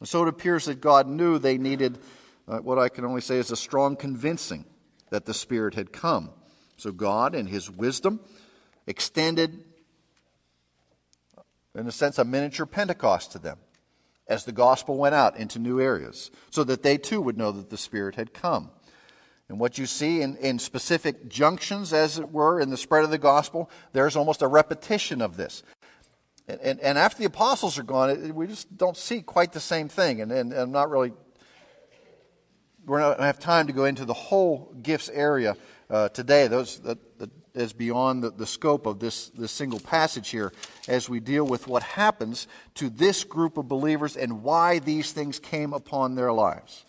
So 0.03 0.23
it 0.23 0.29
appears 0.29 0.65
that 0.65 0.79
God 0.79 1.07
knew 1.07 1.39
they 1.39 1.57
needed 1.57 1.99
uh, 2.47 2.59
what 2.59 2.79
I 2.79 2.89
can 2.89 3.03
only 3.03 3.21
say 3.21 3.37
is 3.37 3.51
a 3.51 3.57
strong 3.57 3.95
convincing 3.95 4.65
that 5.09 5.25
the 5.25 5.33
Spirit 5.33 5.73
had 5.73 5.91
come. 5.91 6.31
So 6.77 6.91
God, 6.91 7.35
in 7.35 7.47
His 7.47 7.69
wisdom, 7.69 8.19
extended, 8.85 9.63
in 11.75 11.87
a 11.87 11.91
sense, 11.91 12.17
a 12.17 12.25
miniature 12.25 12.65
Pentecost 12.65 13.33
to 13.33 13.39
them 13.39 13.57
as 14.27 14.45
the 14.45 14.51
gospel 14.51 14.97
went 14.97 15.15
out 15.15 15.37
into 15.37 15.57
new 15.57 15.79
areas, 15.79 16.31
so 16.51 16.63
that 16.65 16.83
they 16.83 16.97
too 16.97 17.21
would 17.21 17.37
know 17.37 17.51
that 17.51 17.69
the 17.69 17.77
Spirit 17.77 18.15
had 18.15 18.33
come. 18.33 18.69
And 19.49 19.59
what 19.59 19.77
you 19.77 19.85
see 19.85 20.21
in, 20.21 20.35
in 20.37 20.59
specific 20.59 21.29
junctions, 21.29 21.93
as 21.93 22.19
it 22.19 22.31
were, 22.31 22.59
in 22.59 22.69
the 22.69 22.75
spread 22.75 23.05
of 23.05 23.11
the 23.11 23.17
gospel, 23.17 23.69
there's 23.93 24.17
almost 24.17 24.41
a 24.41 24.47
repetition 24.47 25.21
of 25.21 25.37
this. 25.37 25.63
And, 26.47 26.61
and, 26.61 26.79
and 26.79 26.97
after 26.97 27.19
the 27.19 27.25
apostles 27.25 27.77
are 27.77 27.83
gone, 27.83 28.33
we 28.33 28.47
just 28.47 28.75
don't 28.77 28.95
see 28.95 29.21
quite 29.21 29.51
the 29.51 29.59
same 29.59 29.89
thing. 29.89 30.21
And, 30.21 30.31
and, 30.31 30.51
and 30.51 30.61
I'm 30.61 30.71
not 30.71 30.89
really 30.89 31.11
we're 32.87 32.99
not 32.99 33.07
going 33.07 33.19
to 33.19 33.25
have 33.25 33.39
time 33.39 33.67
to 33.67 33.73
go 33.73 33.83
into 33.83 34.05
the 34.05 34.13
whole 34.13 34.73
gifts 34.81 35.09
area 35.09 35.57
uh, 35.89 36.07
today. 36.09 36.47
Those 36.47 36.79
that, 36.79 37.19
that 37.19 37.29
is 37.53 37.73
beyond 37.73 38.23
the, 38.23 38.31
the 38.31 38.47
scope 38.47 38.85
of 38.85 38.99
this, 38.99 39.27
this 39.29 39.51
single 39.51 39.79
passage 39.79 40.29
here 40.29 40.53
as 40.87 41.09
we 41.09 41.19
deal 41.19 41.45
with 41.45 41.67
what 41.67 41.83
happens 41.83 42.47
to 42.75 42.89
this 42.89 43.25
group 43.25 43.57
of 43.57 43.67
believers 43.67 44.15
and 44.15 44.41
why 44.41 44.79
these 44.79 45.11
things 45.11 45.37
came 45.37 45.73
upon 45.73 46.15
their 46.15 46.31
lives. 46.31 46.85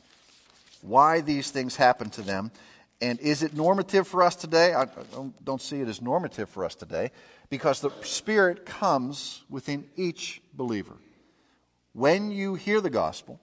Why 0.83 1.21
these 1.21 1.51
things 1.51 1.75
happened 1.75 2.13
to 2.13 2.23
them. 2.23 2.53
And 3.01 3.19
is 3.19 3.43
it 3.43 3.55
normative 3.55 4.07
for 4.07 4.23
us 4.23 4.37
today? 4.37 4.75
I 4.75 4.87
don't 5.43 5.63
see 5.63 5.81
it 5.81 5.89
as 5.89 6.01
normative 6.01 6.49
for 6.49 6.65
us 6.65 6.77
today 6.77 7.11
because 7.51 7.81
the 7.81 7.91
Spirit 8.03 8.67
comes 8.67 9.45
within 9.49 9.87
each 9.97 10.43
believer. 10.53 10.97
When 11.93 12.31
you 12.31 12.55
hear 12.55 12.81
the 12.81 12.91
gospel, 12.91 13.41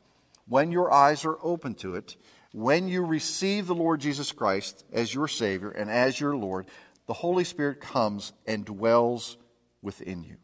when 0.47 0.71
your 0.71 0.91
eyes 0.91 1.25
are 1.25 1.37
open 1.41 1.73
to 1.75 1.95
it, 1.95 2.15
when 2.53 2.87
you 2.87 3.03
receive 3.03 3.67
the 3.67 3.75
Lord 3.75 3.99
Jesus 3.99 4.31
Christ 4.31 4.85
as 4.93 5.13
your 5.13 5.27
Savior 5.27 5.71
and 5.71 5.89
as 5.89 6.19
your 6.19 6.35
Lord, 6.35 6.67
the 7.07 7.13
Holy 7.13 7.43
Spirit 7.43 7.81
comes 7.81 8.31
and 8.47 8.63
dwells 8.63 9.37
within 9.81 10.23
you. 10.23 10.37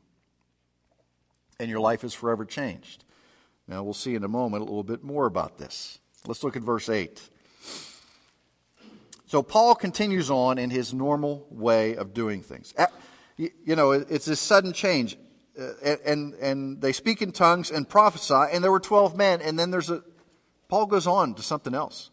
And 1.60 1.70
your 1.70 1.80
life 1.80 2.04
is 2.04 2.14
forever 2.14 2.44
changed. 2.44 3.06
Now, 3.68 3.84
we'll 3.84 3.94
see 3.94 4.16
in 4.16 4.24
a 4.24 4.28
moment 4.28 4.62
a 4.62 4.66
little 4.66 4.84
bit 4.84 5.04
more 5.04 5.26
about 5.26 5.58
this. 5.58 6.00
Let's 6.28 6.44
look 6.44 6.56
at 6.56 6.64
verse 6.64 6.90
8. 6.90 7.22
So, 9.28 9.42
Paul 9.42 9.76
continues 9.76 10.30
on 10.30 10.58
in 10.58 10.70
his 10.70 10.94
normal 10.94 11.48
way 11.50 11.96
of 11.96 12.14
doing 12.14 12.42
things. 12.42 12.74
You 13.66 13.76
know, 13.76 13.92
it's 13.92 14.26
this 14.26 14.40
sudden 14.40 14.74
change. 14.74 15.18
Uh, 15.60 15.96
and, 16.06 16.34
and 16.36 16.82
they 16.82 16.94
speak 16.94 17.22
in 17.22 17.32
tongues 17.32 17.72
and 17.72 17.88
prophesy, 17.88 18.54
and 18.54 18.64
there 18.64 18.72
were 18.72 18.80
12 18.80 19.18
men, 19.18 19.42
and 19.42 19.60
then 19.60 19.70
there's 19.70 19.90
a, 19.90 20.02
Paul 20.70 20.86
goes 20.86 21.08
on 21.08 21.34
to 21.36 21.42
something 21.42 21.76
else. 21.76 22.10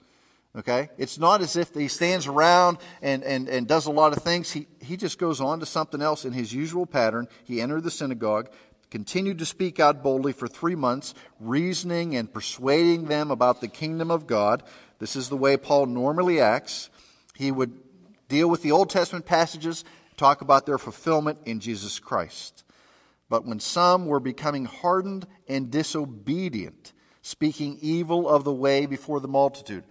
Okay? 0.57 0.89
It's 0.99 1.19
not 1.19 1.41
as 1.41 1.55
if 1.55 1.73
he 1.75 1.87
stands 1.87 2.27
around 2.27 2.79
and, 3.01 3.23
and, 3.23 3.49
and 3.49 3.69
does 3.69 3.87
a 3.87 3.93
lot 3.93 4.17
of 4.17 4.23
things. 4.23 4.51
He, 4.51 4.67
he 4.81 4.97
just 4.97 5.19
goes 5.19 5.41
on 5.41 5.61
to 5.61 5.67
something 5.67 6.03
else 6.03 6.25
in 6.25 6.33
his 6.33 6.53
usual 6.53 6.87
pattern. 6.87 7.29
He 7.45 7.61
entered 7.61 7.85
the 7.85 7.91
synagogue, 7.91 8.51
continued 8.91 9.39
to 9.39 9.47
speak 9.47 9.79
out 9.79 10.03
boldly 10.03 10.33
for 10.33 10.49
three 10.49 10.75
months, 10.75 11.15
reasoning 11.39 12.17
and 12.17 12.33
persuading 12.33 13.05
them 13.05 13.31
about 13.31 13.61
the 13.61 13.69
kingdom 13.69 14.11
of 14.11 14.27
God. 14.27 14.65
This 14.99 15.15
is 15.15 15.29
the 15.29 15.37
way 15.37 15.57
Paul 15.57 15.87
normally 15.87 16.41
acts. 16.41 16.91
He 17.37 17.53
would 17.53 17.79
deal 18.29 18.49
with 18.51 18.63
the 18.63 18.73
Old 18.73 18.91
Testament 18.91 19.27
passages, 19.27 19.85
talk 20.19 20.43
about 20.43 20.67
their 20.67 20.79
fulfillment 20.79 21.39
in 21.47 21.61
Jesus 21.61 21.99
Christ. 21.99 22.65
But 23.31 23.47
when 23.47 23.61
some 23.61 24.07
were 24.07 24.21
becoming 24.21 24.65
hardened 24.65 25.27
and 25.47 25.71
disobedient, 25.71 26.93
speaking 27.23 27.79
evil 27.81 28.29
of 28.29 28.45
the 28.45 28.53
way 28.53 28.87
before 28.87 29.21
the 29.21 29.29
multitude. 29.29 29.85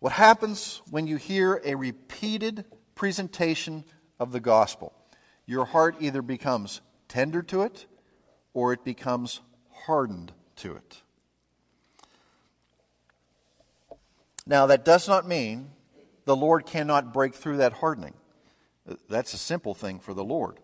What 0.00 0.12
happens 0.12 0.80
when 0.90 1.06
you 1.06 1.16
hear 1.16 1.60
a 1.64 1.74
repeated 1.74 2.64
presentation 2.94 3.84
of 4.18 4.32
the 4.32 4.40
gospel? 4.40 4.94
Your 5.46 5.66
heart 5.66 5.96
either 6.00 6.22
becomes 6.22 6.80
tender 7.08 7.42
to 7.42 7.62
it 7.62 7.86
or 8.54 8.72
it 8.72 8.84
becomes 8.84 9.40
hardened 9.86 10.32
to 10.56 10.76
it. 10.76 11.02
Now, 14.46 14.66
that 14.66 14.84
does 14.84 15.08
not 15.08 15.26
mean 15.26 15.70
the 16.24 16.36
Lord 16.36 16.66
cannot 16.66 17.12
break 17.12 17.34
through 17.34 17.58
that 17.58 17.74
hardening. 17.74 18.14
That's 19.08 19.34
a 19.34 19.38
simple 19.38 19.74
thing 19.74 19.98
for 19.98 20.14
the 20.14 20.24
Lord. 20.24 20.58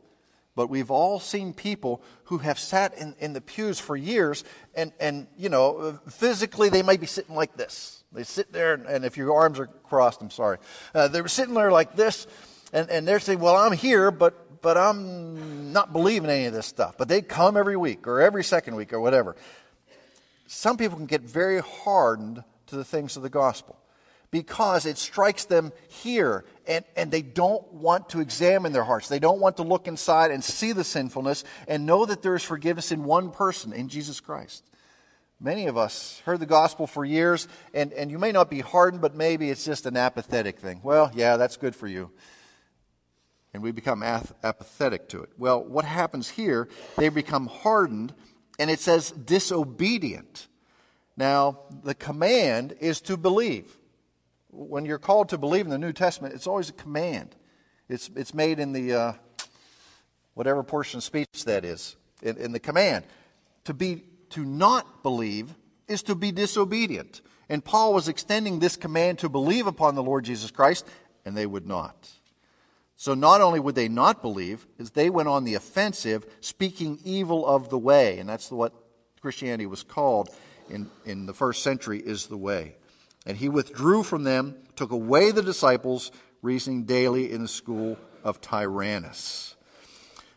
But 0.57 0.69
we've 0.69 0.91
all 0.91 1.21
seen 1.21 1.55
people 1.55 2.03
who 2.25 2.39
have 2.39 2.59
sat 2.59 2.97
in, 2.99 3.15
in 3.19 3.33
the 3.33 3.41
pews 3.41 3.79
for 3.79 3.97
years, 3.97 4.45
and, 4.75 4.93
and, 5.01 5.27
you 5.39 5.49
know, 5.49 5.99
physically 6.09 6.69
they 6.69 6.83
might 6.83 7.01
be 7.01 7.07
sitting 7.07 7.35
like 7.35 7.57
this. 7.57 8.05
They 8.13 8.25
sit 8.25 8.53
there, 8.53 8.75
and 8.75 9.05
if 9.05 9.17
your 9.17 9.35
arms 9.35 9.61
are 9.61 9.67
crossed, 9.67 10.21
I'm 10.21 10.31
sorry. 10.31 10.59
Uh, 10.95 11.09
they're 11.09 11.29
sitting 11.29 11.55
there 11.55 11.71
like 11.71 11.95
this, 11.95 12.27
and, 12.73 12.91
and 12.91 13.07
they're 13.07 13.21
saying, 13.21 13.39
Well, 13.39 13.57
I'm 13.57 13.73
here, 13.73 14.11
but, 14.11 14.61
but 14.61 14.77
I'm 14.77 15.73
not 15.73 15.93
believing 15.93 16.29
any 16.29 16.47
of 16.47 16.53
this 16.53 16.67
stuff. 16.67 16.99
But 16.99 17.09
they 17.09 17.23
come 17.23 17.57
every 17.57 17.77
week, 17.77 18.09
or 18.09 18.21
every 18.21 18.43
second 18.43 18.75
week, 18.75 18.93
or 18.93 19.01
whatever. 19.01 19.37
Some 20.49 20.77
people 20.77 20.97
can 20.97 21.07
get 21.07 21.23
very 21.23 21.61
hardened 21.61 22.43
to 22.67 22.77
the 22.77 22.85
things 22.85 23.17
of 23.17 23.23
the 23.23 23.31
gospel 23.31 23.77
because 24.31 24.87
it 24.87 24.97
strikes 24.97 25.45
them 25.45 25.73
here 25.89 26.45
and, 26.67 26.85
and 26.97 27.11
they 27.11 27.23
don't 27.23 27.73
want 27.73 28.11
to 28.11 28.21
examine 28.21 28.73
their 28.73 28.85
hearts. 28.85 29.09
They 29.09 29.19
don't 29.19 29.41
want 29.41 29.57
to 29.57 29.63
look 29.63 29.89
inside 29.89 30.31
and 30.31 30.43
see 30.43 30.73
the 30.73 30.85
sinfulness 30.85 31.45
and 31.67 31.85
know 31.85 32.07
that 32.07 32.23
there 32.23 32.37
is 32.37 32.45
forgiveness 32.45 32.93
in 32.93 33.05
one 33.05 33.31
person, 33.31 33.73
in 33.73 33.89
Jesus 33.89 34.21
Christ. 34.21 34.65
Many 35.41 35.67
of 35.67 35.77
us 35.77 36.21
heard 36.27 36.39
the 36.39 36.47
gospel 36.47 36.87
for 36.87 37.05
years, 37.05 37.49
and, 37.73 37.95
and 37.95 38.11
you 38.11 38.19
may 38.19 38.31
not 38.31 38.51
be 38.51 38.61
hardened, 38.61 39.01
but 39.01 39.15
maybe 39.15 39.49
it's 39.49 39.65
just 39.65 39.87
an 39.87 39.97
apathetic 39.97 40.59
thing. 40.59 40.81
Well, 40.83 41.11
yeah, 41.15 41.39
that's 41.39 41.57
good 41.57 41.75
for 41.75 41.87
you. 41.87 42.11
And 43.55 43.63
we 43.63 43.73
become 43.73 44.03
ath- 44.03 44.35
apathetic 44.45 45.09
to 45.09 45.23
it. 45.23 45.31
Well, 45.39 45.65
what 45.65 45.87
happens 45.87 46.29
here? 46.29 46.69
They 46.97 47.09
become 47.09 47.47
hardened, 47.47 48.13
and 48.59 48.71
it 48.71 48.81
says 48.81 49.11
disobedient. 49.13 50.47
Now, 51.17 51.61
the 51.83 51.95
command 51.95 52.75
is 52.79 53.01
to 53.03 53.17
believe 53.17 53.80
when 54.53 54.85
you're 54.85 54.99
called 54.99 55.29
to 55.31 55.39
believe 55.39 55.65
in 55.65 55.71
the 55.71 55.79
New 55.79 55.93
Testament, 55.93 56.35
it's 56.35 56.47
always 56.47 56.69
a 56.69 56.75
command. 56.75 57.37
It's, 57.89 58.11
it's 58.17 58.35
made 58.35 58.59
in 58.59 58.73
the, 58.73 58.93
uh, 58.93 59.13
whatever 60.35 60.63
portion 60.63 60.99
of 60.99 61.05
speech 61.05 61.45
that 61.45 61.65
is, 61.65 61.97
in, 62.23 62.37
in 62.37 62.53
the 62.53 62.61
command. 62.61 63.05
To, 63.65 63.75
be, 63.75 64.05
to 64.31 64.45
not 64.45 65.03
believe 65.03 65.55
is 65.89 66.03
to 66.05 66.15
be 66.15 66.33
disobedient. 66.33 67.21
And 67.49 67.65
Paul 67.65 67.93
was 67.93 68.09
extending 68.09 68.59
this 68.59 68.77
command 68.77 69.19
to 69.21 69.29
believe 69.29 69.67
upon 69.67 69.95
the 69.95 70.03
Lord 70.03 70.25
Jesus 70.25 70.51
Christ, 70.51 70.87
and 71.25 71.37
they 71.37 71.47
would 71.47 71.67
not. 71.67 72.11
So 72.97 73.15
not 73.15 73.41
only 73.41 73.59
would 73.61 73.75
they 73.75 73.89
not 73.89 74.23
believe, 74.23 74.67
as 74.79 74.91
they 74.91 75.11
went 75.11 75.29
on 75.29 75.45
the 75.45 75.55
offensive, 75.55 76.27
speaking 76.41 76.99
evil 77.05 77.47
of 77.47 77.71
the 77.71 77.79
way, 77.79 78.19
and 78.19 78.29
that's 78.29 78.51
what 78.51 78.73
Christianity 79.21 79.67
was 79.67 79.83
called 79.83 80.29
in, 80.69 80.89
in 81.05 81.27
the 81.27 81.35
first 81.35 81.63
century, 81.63 81.99
is 81.99 82.27
the 82.27 82.37
way. 82.37 82.77
And 83.27 83.37
he 83.37 83.49
withdrew 83.49 84.03
from 84.03 84.25
them, 84.25 84.57
took 84.77 84.91
away 84.91 85.31
the 85.31 85.43
disciples, 85.43 86.11
reasoning 86.43 86.85
daily 86.85 87.31
in 87.31 87.43
the 87.43 87.49
school 87.49 87.99
of 88.25 88.41
Tyrannus. 88.41 89.57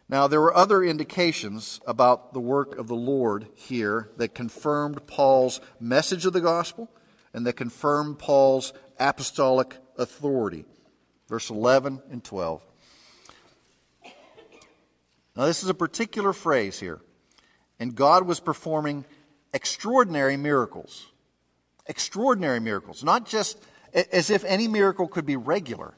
Now, 0.09 0.27
there 0.27 0.41
were 0.41 0.55
other 0.55 0.83
indications 0.83 1.79
about 1.87 2.33
the 2.33 2.39
work 2.39 2.77
of 2.77 2.87
the 2.87 2.95
Lord 2.95 3.47
here 3.55 4.09
that 4.17 4.35
confirmed 4.35 5.07
Paul's 5.07 5.61
message 5.79 6.25
of 6.25 6.33
the 6.33 6.41
gospel 6.41 6.89
and 7.33 7.47
that 7.47 7.53
confirmed 7.53 8.19
Paul's 8.19 8.73
apostolic 8.99 9.77
authority. 9.97 10.65
Verse 11.29 11.49
11 11.49 12.01
and 12.11 12.23
12. 12.23 12.61
Now, 15.35 15.45
this 15.45 15.63
is 15.63 15.69
a 15.69 15.73
particular 15.73 16.33
phrase 16.33 16.79
here. 16.79 16.99
And 17.79 17.95
God 17.95 18.27
was 18.27 18.39
performing 18.39 19.05
extraordinary 19.53 20.37
miracles 20.37 21.07
extraordinary 21.85 22.59
miracles, 22.59 23.03
not 23.03 23.27
just 23.27 23.57
as 23.93 24.29
if 24.29 24.43
any 24.45 24.67
miracle 24.67 25.07
could 25.07 25.25
be 25.25 25.35
regular, 25.35 25.95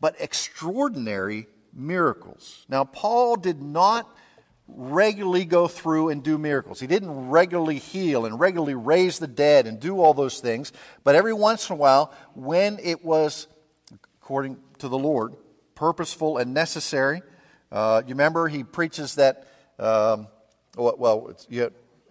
but 0.00 0.16
extraordinary 0.18 1.46
miracles. 1.72 2.64
Now, 2.68 2.84
Paul 2.84 3.36
did 3.36 3.62
not 3.62 4.08
regularly 4.68 5.44
go 5.44 5.68
through 5.68 6.08
and 6.08 6.22
do 6.22 6.38
miracles. 6.38 6.80
He 6.80 6.86
didn't 6.86 7.28
regularly 7.28 7.78
heal 7.78 8.24
and 8.24 8.38
regularly 8.40 8.74
raise 8.74 9.18
the 9.18 9.26
dead 9.26 9.66
and 9.66 9.78
do 9.78 10.00
all 10.00 10.14
those 10.14 10.40
things, 10.40 10.72
but 11.04 11.14
every 11.14 11.34
once 11.34 11.68
in 11.68 11.74
a 11.74 11.76
while, 11.76 12.12
when 12.34 12.78
it 12.82 13.04
was, 13.04 13.48
according 14.20 14.56
to 14.78 14.88
the 14.88 14.98
Lord, 14.98 15.34
purposeful 15.74 16.38
and 16.38 16.54
necessary, 16.54 17.22
uh, 17.70 18.02
you 18.06 18.10
remember 18.14 18.48
he 18.48 18.64
preaches 18.64 19.16
that, 19.16 19.46
um, 19.78 20.28
well, 20.76 21.28
it's, 21.28 21.46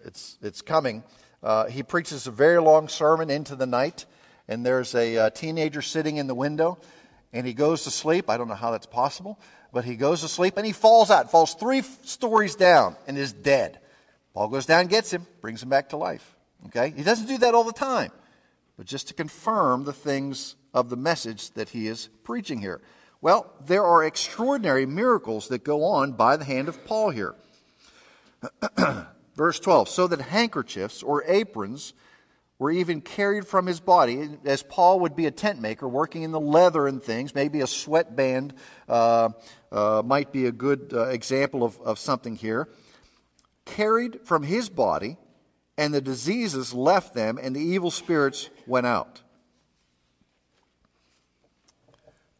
it's, 0.04 0.38
it's 0.42 0.62
coming 0.62 1.02
uh, 1.42 1.66
he 1.66 1.82
preaches 1.82 2.26
a 2.26 2.30
very 2.30 2.60
long 2.60 2.88
sermon 2.88 3.30
into 3.30 3.56
the 3.56 3.66
night, 3.66 4.06
and 4.48 4.64
there's 4.64 4.94
a, 4.94 5.14
a 5.14 5.24
uh, 5.24 5.30
teenager 5.30 5.82
sitting 5.82 6.16
in 6.16 6.26
the 6.26 6.34
window, 6.34 6.78
and 7.32 7.46
he 7.46 7.52
goes 7.52 7.84
to 7.84 7.90
sleep. 7.90 8.30
I 8.30 8.36
don't 8.36 8.48
know 8.48 8.54
how 8.54 8.70
that's 8.70 8.86
possible, 8.86 9.38
but 9.72 9.84
he 9.84 9.96
goes 9.96 10.20
to 10.20 10.28
sleep 10.28 10.56
and 10.56 10.66
he 10.66 10.72
falls 10.72 11.10
out, 11.10 11.30
falls 11.30 11.54
three 11.54 11.82
stories 11.82 12.54
down, 12.54 12.96
and 13.06 13.16
is 13.18 13.32
dead. 13.32 13.80
Paul 14.34 14.48
goes 14.48 14.66
down, 14.66 14.86
gets 14.86 15.12
him, 15.12 15.26
brings 15.40 15.62
him 15.62 15.68
back 15.68 15.90
to 15.90 15.96
life. 15.96 16.36
Okay? 16.66 16.90
He 16.90 17.02
doesn't 17.02 17.26
do 17.26 17.38
that 17.38 17.54
all 17.54 17.64
the 17.64 17.72
time, 17.72 18.12
but 18.76 18.86
just 18.86 19.08
to 19.08 19.14
confirm 19.14 19.84
the 19.84 19.92
things 19.92 20.56
of 20.72 20.90
the 20.90 20.96
message 20.96 21.50
that 21.52 21.70
he 21.70 21.86
is 21.86 22.08
preaching 22.22 22.60
here. 22.60 22.80
Well, 23.20 23.52
there 23.64 23.84
are 23.84 24.04
extraordinary 24.04 24.86
miracles 24.86 25.48
that 25.48 25.64
go 25.64 25.84
on 25.84 26.12
by 26.12 26.36
the 26.36 26.44
hand 26.44 26.68
of 26.68 26.84
Paul 26.84 27.10
here. 27.10 27.34
Verse 29.34 29.58
12 29.58 29.88
so 29.88 30.06
that 30.06 30.20
handkerchiefs 30.20 31.02
or 31.02 31.24
aprons 31.26 31.94
were 32.58 32.70
even 32.70 33.00
carried 33.00 33.44
from 33.44 33.66
his 33.66 33.80
body, 33.80 34.38
as 34.44 34.62
Paul 34.62 35.00
would 35.00 35.16
be 35.16 35.26
a 35.26 35.32
tent 35.32 35.60
maker 35.60 35.88
working 35.88 36.22
in 36.22 36.30
the 36.30 36.38
leather 36.38 36.86
and 36.86 37.02
things. 37.02 37.34
Maybe 37.34 37.60
a 37.60 37.66
sweatband 37.66 38.54
uh, 38.88 39.30
uh, 39.72 40.02
might 40.04 40.30
be 40.30 40.46
a 40.46 40.52
good 40.52 40.92
uh, 40.94 41.08
example 41.08 41.64
of, 41.64 41.80
of 41.80 41.98
something 41.98 42.36
here. 42.36 42.68
Carried 43.64 44.20
from 44.22 44.44
his 44.44 44.68
body, 44.68 45.16
and 45.76 45.92
the 45.92 46.00
diseases 46.00 46.72
left 46.72 47.14
them, 47.14 47.36
and 47.42 47.56
the 47.56 47.60
evil 47.60 47.90
spirits 47.90 48.48
went 48.64 48.86
out. 48.86 49.22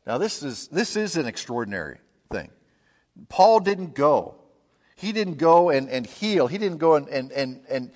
Now, 0.06 0.18
this 0.18 0.44
is, 0.44 0.68
this 0.68 0.94
is 0.94 1.16
an 1.16 1.26
extraordinary 1.26 1.98
thing. 2.30 2.50
Paul 3.28 3.58
didn't 3.58 3.96
go 3.96 4.36
he 5.02 5.10
didn't 5.10 5.34
go 5.34 5.68
and, 5.70 5.90
and 5.90 6.06
heal. 6.06 6.46
He 6.46 6.58
didn't 6.58 6.78
go 6.78 6.94
and, 6.94 7.08
and, 7.08 7.32
and, 7.32 7.60
and 7.68 7.90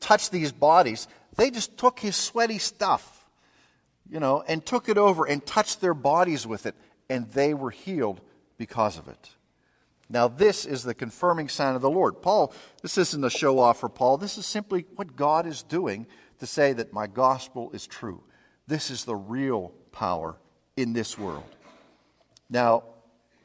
touch 0.00 0.30
these 0.30 0.50
bodies. 0.50 1.06
They 1.36 1.50
just 1.50 1.76
took 1.76 2.00
his 2.00 2.16
sweaty 2.16 2.56
stuff, 2.56 3.26
you 4.10 4.18
know, 4.18 4.42
and 4.48 4.64
took 4.64 4.88
it 4.88 4.96
over 4.96 5.26
and 5.26 5.44
touched 5.44 5.82
their 5.82 5.92
bodies 5.92 6.46
with 6.46 6.64
it, 6.64 6.74
and 7.10 7.28
they 7.32 7.52
were 7.52 7.68
healed 7.70 8.22
because 8.56 8.96
of 8.96 9.08
it. 9.08 9.28
Now, 10.08 10.26
this 10.26 10.64
is 10.64 10.84
the 10.84 10.94
confirming 10.94 11.50
sign 11.50 11.74
of 11.74 11.82
the 11.82 11.90
Lord. 11.90 12.22
Paul, 12.22 12.54
this 12.80 12.96
isn't 12.96 13.22
a 13.22 13.28
show 13.28 13.58
off 13.58 13.80
for 13.80 13.90
Paul. 13.90 14.16
This 14.16 14.38
is 14.38 14.46
simply 14.46 14.86
what 14.96 15.16
God 15.16 15.46
is 15.46 15.62
doing 15.62 16.06
to 16.38 16.46
say 16.46 16.72
that 16.72 16.94
my 16.94 17.06
gospel 17.06 17.70
is 17.74 17.86
true. 17.86 18.22
This 18.66 18.90
is 18.90 19.04
the 19.04 19.16
real 19.16 19.74
power 19.92 20.38
in 20.78 20.94
this 20.94 21.18
world. 21.18 21.44
Now, 22.48 22.84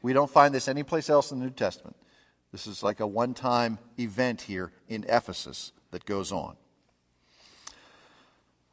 we 0.00 0.14
don't 0.14 0.30
find 0.30 0.54
this 0.54 0.68
anyplace 0.68 1.10
else 1.10 1.32
in 1.32 1.38
the 1.38 1.44
New 1.44 1.50
Testament. 1.50 1.96
This 2.54 2.68
is 2.68 2.84
like 2.84 3.00
a 3.00 3.06
one 3.06 3.34
time 3.34 3.80
event 3.98 4.42
here 4.42 4.70
in 4.86 5.04
Ephesus 5.08 5.72
that 5.90 6.04
goes 6.04 6.30
on. 6.30 6.54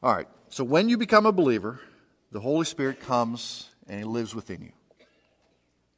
All 0.03 0.13
right, 0.13 0.27
so 0.49 0.63
when 0.63 0.87
you 0.87 0.99
become 0.99 1.25
a 1.25 1.31
believer, 1.31 1.79
the 2.31 2.41
Holy 2.41 2.65
Spirit 2.65 2.99
comes 2.99 3.71
and 3.87 3.97
He 3.97 4.05
lives 4.05 4.35
within 4.35 4.61
you. 4.61 4.71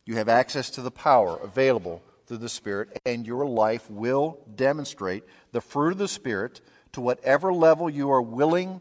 You 0.05 0.15
have 0.15 0.29
access 0.29 0.69
to 0.69 0.81
the 0.81 0.91
power 0.91 1.37
available 1.43 2.01
through 2.25 2.37
the 2.37 2.47
Spirit, 2.47 3.01
and 3.05 3.27
your 3.27 3.45
life 3.45 3.91
will 3.91 4.39
demonstrate 4.55 5.25
the 5.51 5.59
fruit 5.59 5.91
of 5.91 5.97
the 5.97 6.07
Spirit 6.07 6.61
to 6.93 7.01
whatever 7.01 7.51
level 7.51 7.89
you 7.89 8.09
are 8.11 8.21
willing 8.21 8.79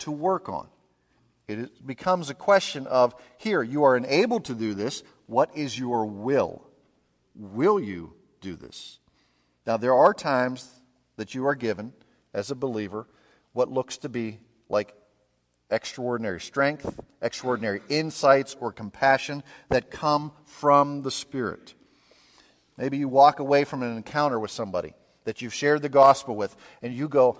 to 0.00 0.10
work 0.10 0.50
on. 0.50 0.66
It 1.48 1.86
becomes 1.86 2.28
a 2.28 2.34
question 2.34 2.86
of 2.86 3.14
here, 3.38 3.62
you 3.62 3.84
are 3.84 3.96
enabled 3.96 4.44
to 4.44 4.54
do 4.54 4.74
this. 4.74 5.02
What 5.24 5.56
is 5.56 5.78
your 5.78 6.04
will? 6.04 6.66
Will 7.34 7.80
you 7.80 8.14
do 8.40 8.56
this? 8.56 8.98
Now, 9.66 9.76
there 9.76 9.94
are 9.94 10.14
times 10.14 10.68
that 11.16 11.34
you 11.34 11.46
are 11.46 11.54
given 11.54 11.92
as 12.32 12.50
a 12.50 12.54
believer 12.54 13.06
what 13.52 13.70
looks 13.70 13.98
to 13.98 14.08
be 14.08 14.38
like 14.68 14.94
extraordinary 15.70 16.40
strength, 16.40 16.98
extraordinary 17.22 17.80
insights, 17.88 18.56
or 18.60 18.72
compassion 18.72 19.42
that 19.68 19.90
come 19.90 20.32
from 20.44 21.02
the 21.02 21.10
Spirit. 21.10 21.74
Maybe 22.76 22.96
you 22.96 23.08
walk 23.08 23.40
away 23.40 23.64
from 23.64 23.82
an 23.82 23.96
encounter 23.96 24.38
with 24.38 24.50
somebody 24.50 24.94
that 25.24 25.42
you've 25.42 25.54
shared 25.54 25.82
the 25.82 25.88
gospel 25.88 26.34
with, 26.34 26.56
and 26.82 26.94
you 26.94 27.08
go, 27.08 27.38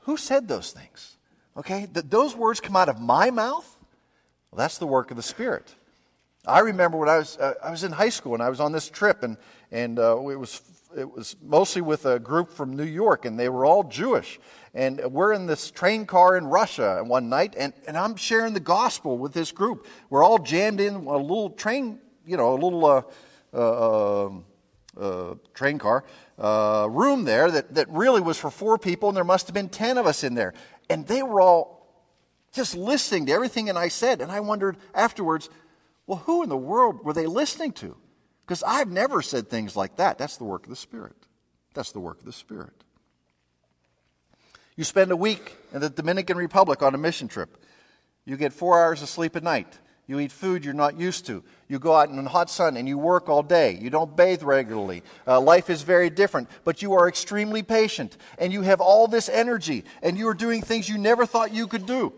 Who 0.00 0.16
said 0.16 0.48
those 0.48 0.72
things? 0.72 1.16
Okay? 1.56 1.86
That 1.92 2.10
those 2.10 2.34
words 2.34 2.60
come 2.60 2.76
out 2.76 2.88
of 2.88 3.00
my 3.00 3.30
mouth? 3.30 3.78
Well, 4.50 4.58
that's 4.58 4.78
the 4.78 4.86
work 4.86 5.10
of 5.10 5.16
the 5.16 5.22
Spirit. 5.22 5.74
I 6.46 6.60
remember 6.60 6.96
when 6.96 7.08
I 7.08 7.18
was, 7.18 7.36
uh, 7.38 7.54
I 7.62 7.70
was 7.70 7.82
in 7.82 7.92
high 7.92 8.08
school 8.08 8.34
and 8.34 8.42
I 8.42 8.48
was 8.48 8.60
on 8.60 8.70
this 8.70 8.88
trip, 8.88 9.22
and, 9.24 9.36
and 9.72 9.98
uh, 9.98 10.16
it, 10.28 10.36
was, 10.36 10.62
it 10.96 11.10
was 11.10 11.34
mostly 11.42 11.82
with 11.82 12.06
a 12.06 12.20
group 12.20 12.52
from 12.52 12.76
New 12.76 12.84
York, 12.84 13.24
and 13.24 13.38
they 13.38 13.48
were 13.48 13.64
all 13.64 13.82
Jewish. 13.82 14.38
And 14.72 15.00
we're 15.10 15.32
in 15.32 15.46
this 15.46 15.70
train 15.70 16.06
car 16.06 16.36
in 16.36 16.46
Russia 16.46 17.02
one 17.04 17.28
night, 17.28 17.54
and, 17.58 17.72
and 17.88 17.96
I'm 17.96 18.14
sharing 18.14 18.54
the 18.54 18.60
gospel 18.60 19.18
with 19.18 19.32
this 19.32 19.50
group. 19.50 19.86
We're 20.08 20.22
all 20.22 20.38
jammed 20.38 20.80
in 20.80 20.94
a 20.94 21.16
little 21.16 21.50
train, 21.50 21.98
you 22.24 22.36
know, 22.36 22.52
a 22.52 22.60
little 22.60 22.84
uh, 22.84 23.02
uh, 23.52 24.26
um, 24.26 24.44
uh 24.96 25.34
train 25.52 25.78
car 25.78 26.04
uh, 26.38 26.86
room 26.90 27.24
there 27.24 27.50
that, 27.50 27.74
that 27.74 27.88
really 27.88 28.20
was 28.20 28.38
for 28.38 28.50
four 28.50 28.78
people, 28.78 29.08
and 29.08 29.16
there 29.16 29.24
must 29.24 29.46
have 29.48 29.54
been 29.54 29.68
10 29.68 29.98
of 29.98 30.06
us 30.06 30.22
in 30.22 30.34
there. 30.34 30.54
And 30.88 31.06
they 31.06 31.22
were 31.22 31.40
all 31.40 31.76
just 32.52 32.76
listening 32.76 33.26
to 33.26 33.32
everything 33.32 33.66
that 33.66 33.76
I 33.76 33.88
said. 33.88 34.20
And 34.20 34.30
I 34.30 34.40
wondered 34.40 34.76
afterwards, 34.94 35.50
well, 36.06 36.18
who 36.18 36.42
in 36.42 36.48
the 36.48 36.56
world 36.56 37.04
were 37.04 37.12
they 37.12 37.26
listening 37.26 37.72
to? 37.72 37.96
Because 38.44 38.62
I've 38.62 38.90
never 38.90 39.22
said 39.22 39.48
things 39.48 39.74
like 39.76 39.96
that. 39.96 40.18
That's 40.18 40.36
the 40.36 40.44
work 40.44 40.64
of 40.64 40.70
the 40.70 40.76
Spirit. 40.76 41.16
That's 41.74 41.92
the 41.92 42.00
work 42.00 42.20
of 42.20 42.24
the 42.24 42.32
Spirit. 42.32 42.84
You 44.76 44.84
spend 44.84 45.10
a 45.10 45.16
week 45.16 45.56
in 45.72 45.80
the 45.80 45.90
Dominican 45.90 46.36
Republic 46.36 46.82
on 46.82 46.94
a 46.94 46.98
mission 46.98 47.28
trip. 47.28 47.56
You 48.24 48.36
get 48.36 48.52
four 48.52 48.82
hours 48.82 49.02
of 49.02 49.08
sleep 49.08 49.34
a 49.34 49.40
night. 49.40 49.78
You 50.06 50.20
eat 50.20 50.30
food 50.30 50.64
you're 50.64 50.74
not 50.74 50.96
used 50.96 51.26
to. 51.26 51.42
You 51.66 51.80
go 51.80 51.94
out 51.94 52.10
in 52.10 52.22
the 52.22 52.30
hot 52.30 52.48
sun 52.48 52.76
and 52.76 52.86
you 52.86 52.96
work 52.96 53.28
all 53.28 53.42
day. 53.42 53.76
You 53.80 53.90
don't 53.90 54.16
bathe 54.16 54.44
regularly. 54.44 55.02
Uh, 55.26 55.40
life 55.40 55.68
is 55.68 55.82
very 55.82 56.10
different, 56.10 56.48
but 56.62 56.80
you 56.80 56.92
are 56.92 57.08
extremely 57.08 57.64
patient 57.64 58.16
and 58.38 58.52
you 58.52 58.62
have 58.62 58.80
all 58.80 59.08
this 59.08 59.28
energy 59.28 59.84
and 60.02 60.16
you 60.16 60.28
are 60.28 60.34
doing 60.34 60.62
things 60.62 60.88
you 60.88 60.98
never 60.98 61.26
thought 61.26 61.52
you 61.52 61.66
could 61.66 61.86
do. 61.86 62.12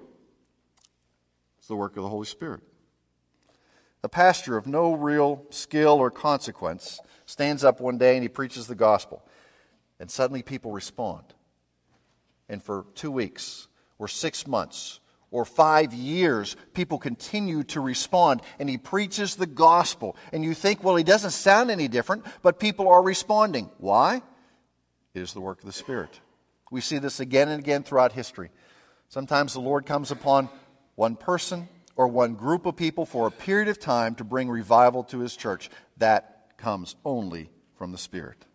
It's 1.58 1.68
the 1.68 1.76
work 1.76 1.96
of 1.96 2.02
the 2.02 2.10
Holy 2.10 2.26
Spirit. 2.26 2.60
A 4.02 4.08
pastor 4.08 4.56
of 4.56 4.66
no 4.66 4.94
real 4.94 5.44
skill 5.50 5.94
or 5.94 6.10
consequence 6.10 7.00
stands 7.26 7.64
up 7.64 7.80
one 7.80 7.98
day 7.98 8.14
and 8.14 8.22
he 8.22 8.28
preaches 8.28 8.66
the 8.66 8.74
gospel. 8.74 9.22
And 9.98 10.10
suddenly 10.10 10.42
people 10.42 10.70
respond. 10.70 11.24
And 12.48 12.62
for 12.62 12.86
two 12.94 13.10
weeks 13.10 13.66
or 13.98 14.06
six 14.06 14.46
months 14.46 15.00
or 15.30 15.44
five 15.44 15.92
years, 15.92 16.56
people 16.72 16.98
continue 16.98 17.64
to 17.64 17.80
respond. 17.80 18.40
And 18.58 18.70
he 18.70 18.78
preaches 18.78 19.34
the 19.34 19.46
gospel. 19.46 20.16
And 20.32 20.44
you 20.44 20.54
think, 20.54 20.82
well, 20.82 20.96
he 20.96 21.04
doesn't 21.04 21.32
sound 21.32 21.70
any 21.70 21.88
different, 21.88 22.24
but 22.42 22.60
people 22.60 22.88
are 22.88 23.02
responding. 23.02 23.70
Why? 23.78 24.22
It 25.14 25.20
is 25.20 25.32
the 25.32 25.40
work 25.40 25.58
of 25.58 25.66
the 25.66 25.72
Spirit. 25.72 26.20
We 26.70 26.80
see 26.80 26.98
this 26.98 27.18
again 27.18 27.48
and 27.48 27.60
again 27.60 27.82
throughout 27.82 28.12
history. 28.12 28.50
Sometimes 29.08 29.54
the 29.54 29.60
Lord 29.60 29.86
comes 29.86 30.10
upon 30.10 30.48
one 30.94 31.16
person 31.16 31.68
or 31.98 32.06
one 32.06 32.34
group 32.34 32.64
of 32.64 32.76
people 32.76 33.04
for 33.04 33.26
a 33.26 33.30
period 33.30 33.68
of 33.68 33.78
time 33.78 34.14
to 34.14 34.24
bring 34.24 34.48
revival 34.48 35.02
to 35.02 35.18
his 35.18 35.36
church. 35.36 35.68
That 35.98 36.56
comes 36.56 36.94
only 37.04 37.50
from 37.76 37.90
the 37.90 37.98
Spirit. 37.98 38.46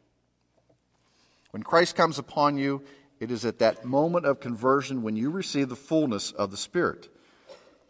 When 1.52 1.62
Christ 1.62 1.96
comes 1.96 2.18
upon 2.18 2.58
you, 2.58 2.82
it 3.20 3.30
is 3.30 3.46
at 3.46 3.60
that 3.60 3.84
moment 3.84 4.26
of 4.26 4.40
conversion 4.40 5.04
when 5.04 5.18
you 5.18 5.30
receive 5.30 5.68
the 5.68 5.76
fullness 5.76 6.32
of 6.32 6.52
the 6.52 6.58
Spirit. 6.58 7.10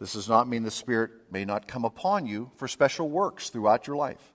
This 0.00 0.14
does 0.14 0.28
not 0.28 0.48
mean 0.48 0.64
the 0.64 0.72
Spirit 0.72 1.12
may 1.30 1.44
not 1.44 1.68
come 1.68 1.84
upon 1.84 2.26
you 2.26 2.50
for 2.56 2.66
special 2.66 3.08
works 3.08 3.48
throughout 3.48 3.86
your 3.86 3.96
life. 3.96 4.34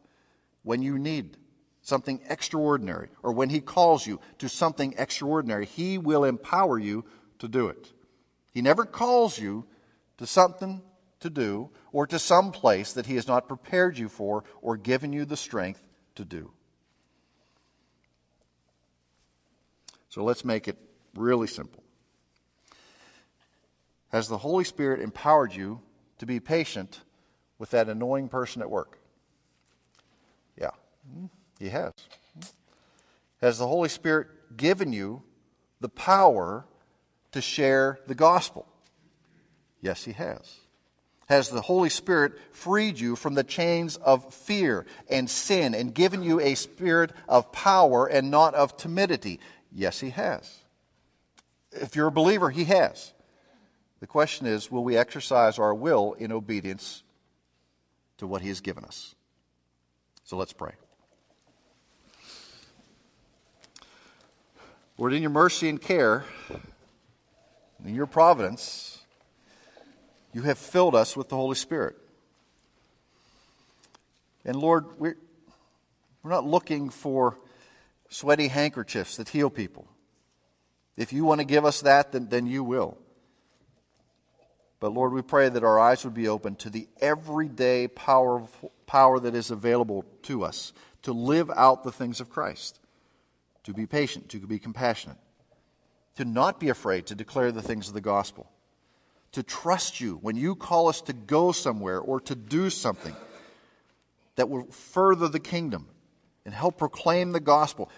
When 0.63 0.81
you 0.81 0.97
need 0.97 1.35
something 1.81 2.21
extraordinary, 2.29 3.09
or 3.23 3.33
when 3.33 3.49
He 3.49 3.59
calls 3.59 4.07
you 4.07 4.21
to 4.37 4.47
something 4.47 4.95
extraordinary, 4.97 5.65
He 5.65 5.97
will 5.97 6.23
empower 6.23 6.79
you 6.79 7.03
to 7.39 7.49
do 7.49 7.67
it. 7.67 7.91
He 8.53 8.61
never 8.61 8.85
calls 8.85 9.37
you 9.37 9.65
to 10.17 10.25
something 10.25 10.81
to 11.19 11.29
do 11.29 11.69
or 11.91 12.07
to 12.07 12.19
some 12.19 12.51
place 12.51 12.93
that 12.93 13.05
He 13.05 13.15
has 13.15 13.27
not 13.27 13.47
prepared 13.47 13.97
you 13.97 14.09
for 14.09 14.43
or 14.61 14.77
given 14.77 15.13
you 15.13 15.25
the 15.25 15.37
strength 15.37 15.81
to 16.15 16.25
do. 16.25 16.51
So 20.09 20.23
let's 20.23 20.43
make 20.43 20.67
it 20.67 20.77
really 21.15 21.47
simple. 21.47 21.83
Has 24.09 24.27
the 24.27 24.39
Holy 24.39 24.63
Spirit 24.63 25.01
empowered 25.01 25.53
you 25.53 25.81
to 26.17 26.25
be 26.25 26.39
patient 26.39 27.01
with 27.59 27.71
that 27.71 27.87
annoying 27.87 28.27
person 28.27 28.61
at 28.61 28.69
work? 28.69 28.99
Yeah, 30.57 30.71
He 31.59 31.69
has. 31.69 31.93
Has 33.41 33.59
the 33.59 33.67
Holy 33.67 33.89
Spirit 33.89 34.57
given 34.57 34.91
you 34.91 35.21
the 35.79 35.89
power 35.89 36.65
to 37.31 37.41
share 37.41 37.99
the 38.07 38.15
gospel? 38.15 38.65
Yes, 39.79 40.05
He 40.05 40.13
has. 40.13 40.57
Has 41.29 41.49
the 41.49 41.61
Holy 41.61 41.89
Spirit 41.89 42.33
freed 42.51 42.99
you 42.99 43.15
from 43.15 43.35
the 43.35 43.43
chains 43.43 43.97
of 43.97 44.33
fear 44.33 44.87
and 45.07 45.29
sin 45.29 45.75
and 45.75 45.93
given 45.93 46.23
you 46.23 46.39
a 46.39 46.55
spirit 46.55 47.11
of 47.27 47.51
power 47.51 48.07
and 48.07 48.31
not 48.31 48.55
of 48.55 48.75
timidity? 48.77 49.39
Yes, 49.71 49.99
He 49.99 50.09
has. 50.09 50.57
If 51.71 51.95
you're 51.95 52.07
a 52.07 52.11
believer, 52.11 52.49
He 52.49 52.63
has. 52.65 53.13
The 53.99 54.07
question 54.07 54.47
is 54.47 54.71
will 54.71 54.83
we 54.83 54.97
exercise 54.97 55.59
our 55.59 55.73
will 55.73 56.13
in 56.13 56.31
obedience 56.31 57.03
to 58.17 58.25
what 58.25 58.41
He 58.41 58.47
has 58.47 58.59
given 58.59 58.83
us? 58.83 59.13
So 60.23 60.35
let's 60.35 60.53
pray. 60.53 60.73
Lord, 64.97 65.13
in 65.13 65.21
your 65.21 65.29
mercy 65.29 65.69
and 65.69 65.79
care, 65.79 66.25
in 67.85 67.93
your 67.93 68.07
providence, 68.07 68.88
you 70.33 70.43
have 70.43 70.57
filled 70.57 70.95
us 70.95 71.17
with 71.17 71.29
the 71.29 71.35
Holy 71.35 71.55
Spirit. 71.55 71.95
And 74.45 74.55
Lord, 74.55 74.99
we're, 74.99 75.17
we're 76.23 76.31
not 76.31 76.45
looking 76.45 76.89
for 76.89 77.37
sweaty 78.09 78.47
handkerchiefs 78.47 79.17
that 79.17 79.29
heal 79.29 79.49
people. 79.49 79.87
If 80.97 81.13
you 81.13 81.25
want 81.25 81.39
to 81.39 81.45
give 81.45 81.65
us 81.65 81.81
that, 81.81 82.11
then, 82.11 82.27
then 82.29 82.45
you 82.45 82.63
will. 82.63 82.97
But 84.79 84.93
Lord, 84.93 85.13
we 85.13 85.21
pray 85.21 85.49
that 85.49 85.63
our 85.63 85.79
eyes 85.79 86.03
would 86.03 86.13
be 86.13 86.27
open 86.27 86.55
to 86.57 86.69
the 86.69 86.87
everyday 87.01 87.87
power, 87.87 88.43
power 88.85 89.19
that 89.19 89.35
is 89.35 89.51
available 89.51 90.05
to 90.23 90.43
us 90.43 90.73
to 91.01 91.13
live 91.13 91.49
out 91.55 91.83
the 91.83 91.91
things 91.91 92.19
of 92.19 92.29
Christ, 92.29 92.79
to 93.63 93.73
be 93.73 93.85
patient, 93.85 94.29
to 94.29 94.39
be 94.39 94.59
compassionate, 94.59 95.17
to 96.17 96.25
not 96.25 96.59
be 96.59 96.69
afraid 96.69 97.05
to 97.07 97.15
declare 97.15 97.51
the 97.51 97.61
things 97.61 97.87
of 97.87 97.93
the 97.93 98.01
gospel 98.01 98.49
to 99.31 99.43
trust 99.43 99.99
you 99.99 100.17
when 100.21 100.35
you 100.35 100.55
call 100.55 100.87
us 100.87 101.01
to 101.01 101.13
go 101.13 101.51
somewhere 101.51 101.99
or 101.99 102.19
to 102.21 102.35
do 102.35 102.69
something 102.69 103.15
that 104.35 104.49
will 104.49 104.65
further 104.71 105.27
the 105.27 105.39
kingdom 105.39 105.87
and 106.45 106.53
help 106.53 106.77
proclaim 106.77 107.31
the 107.31 107.39
gospel. 107.39 107.89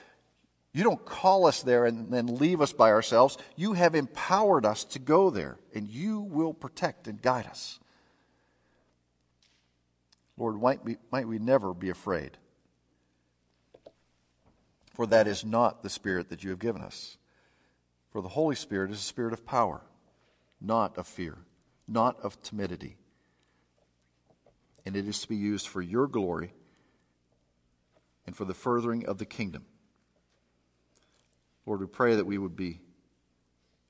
You 0.73 0.83
don't 0.83 1.05
call 1.05 1.45
us 1.45 1.63
there 1.63 1.85
and 1.85 2.11
then 2.11 2.27
leave 2.37 2.61
us 2.61 2.73
by 2.73 2.91
ourselves. 2.91 3.37
You 3.55 3.73
have 3.73 3.93
empowered 3.93 4.65
us 4.65 4.83
to 4.85 4.99
go 4.99 5.29
there, 5.29 5.57
and 5.75 5.87
you 5.87 6.21
will 6.21 6.53
protect 6.53 7.07
and 7.07 7.21
guide 7.21 7.45
us. 7.45 7.79
Lord, 10.37 10.61
might 10.61 10.83
we, 10.83 10.97
might 11.11 11.27
we 11.27 11.39
never 11.39 11.73
be 11.73 11.89
afraid, 11.89 12.37
for 14.95 15.05
that 15.07 15.27
is 15.27 15.45
not 15.45 15.83
the 15.83 15.89
spirit 15.89 16.29
that 16.29 16.43
you 16.43 16.49
have 16.49 16.59
given 16.59 16.81
us. 16.81 17.17
For 18.11 18.21
the 18.21 18.29
Holy 18.29 18.55
Spirit 18.55 18.91
is 18.91 18.97
a 18.97 19.03
spirit 19.03 19.33
of 19.33 19.45
power 19.45 19.81
not 20.61 20.97
of 20.97 21.07
fear, 21.07 21.39
not 21.87 22.19
of 22.21 22.41
timidity. 22.41 22.97
And 24.85 24.95
it 24.95 25.07
is 25.07 25.21
to 25.21 25.29
be 25.29 25.35
used 25.35 25.67
for 25.67 25.81
your 25.81 26.07
glory 26.07 26.53
and 28.25 28.35
for 28.35 28.45
the 28.45 28.53
furthering 28.53 29.05
of 29.05 29.17
the 29.17 29.25
kingdom. 29.25 29.65
Lord, 31.65 31.81
we 31.81 31.87
pray 31.87 32.15
that 32.15 32.25
we 32.25 32.37
would 32.37 32.55
be 32.55 32.81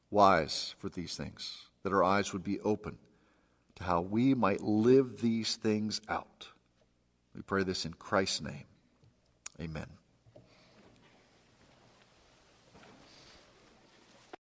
wise 0.09 0.75
for 0.77 0.89
these 0.89 1.15
things, 1.15 1.65
that 1.83 1.93
our 1.93 2.03
eyes 2.03 2.33
would 2.33 2.43
be 2.43 2.59
open 2.61 2.97
to 3.75 3.83
how 3.83 4.01
we 4.01 4.33
might 4.33 4.61
live 4.61 5.21
these 5.21 5.55
things 5.55 6.01
out. 6.09 6.47
We 7.33 7.41
pray 7.41 7.63
this 7.63 7.85
in 7.85 7.93
Christ's 7.93 8.41
name. 8.41 8.65
Amen. 9.59 10.00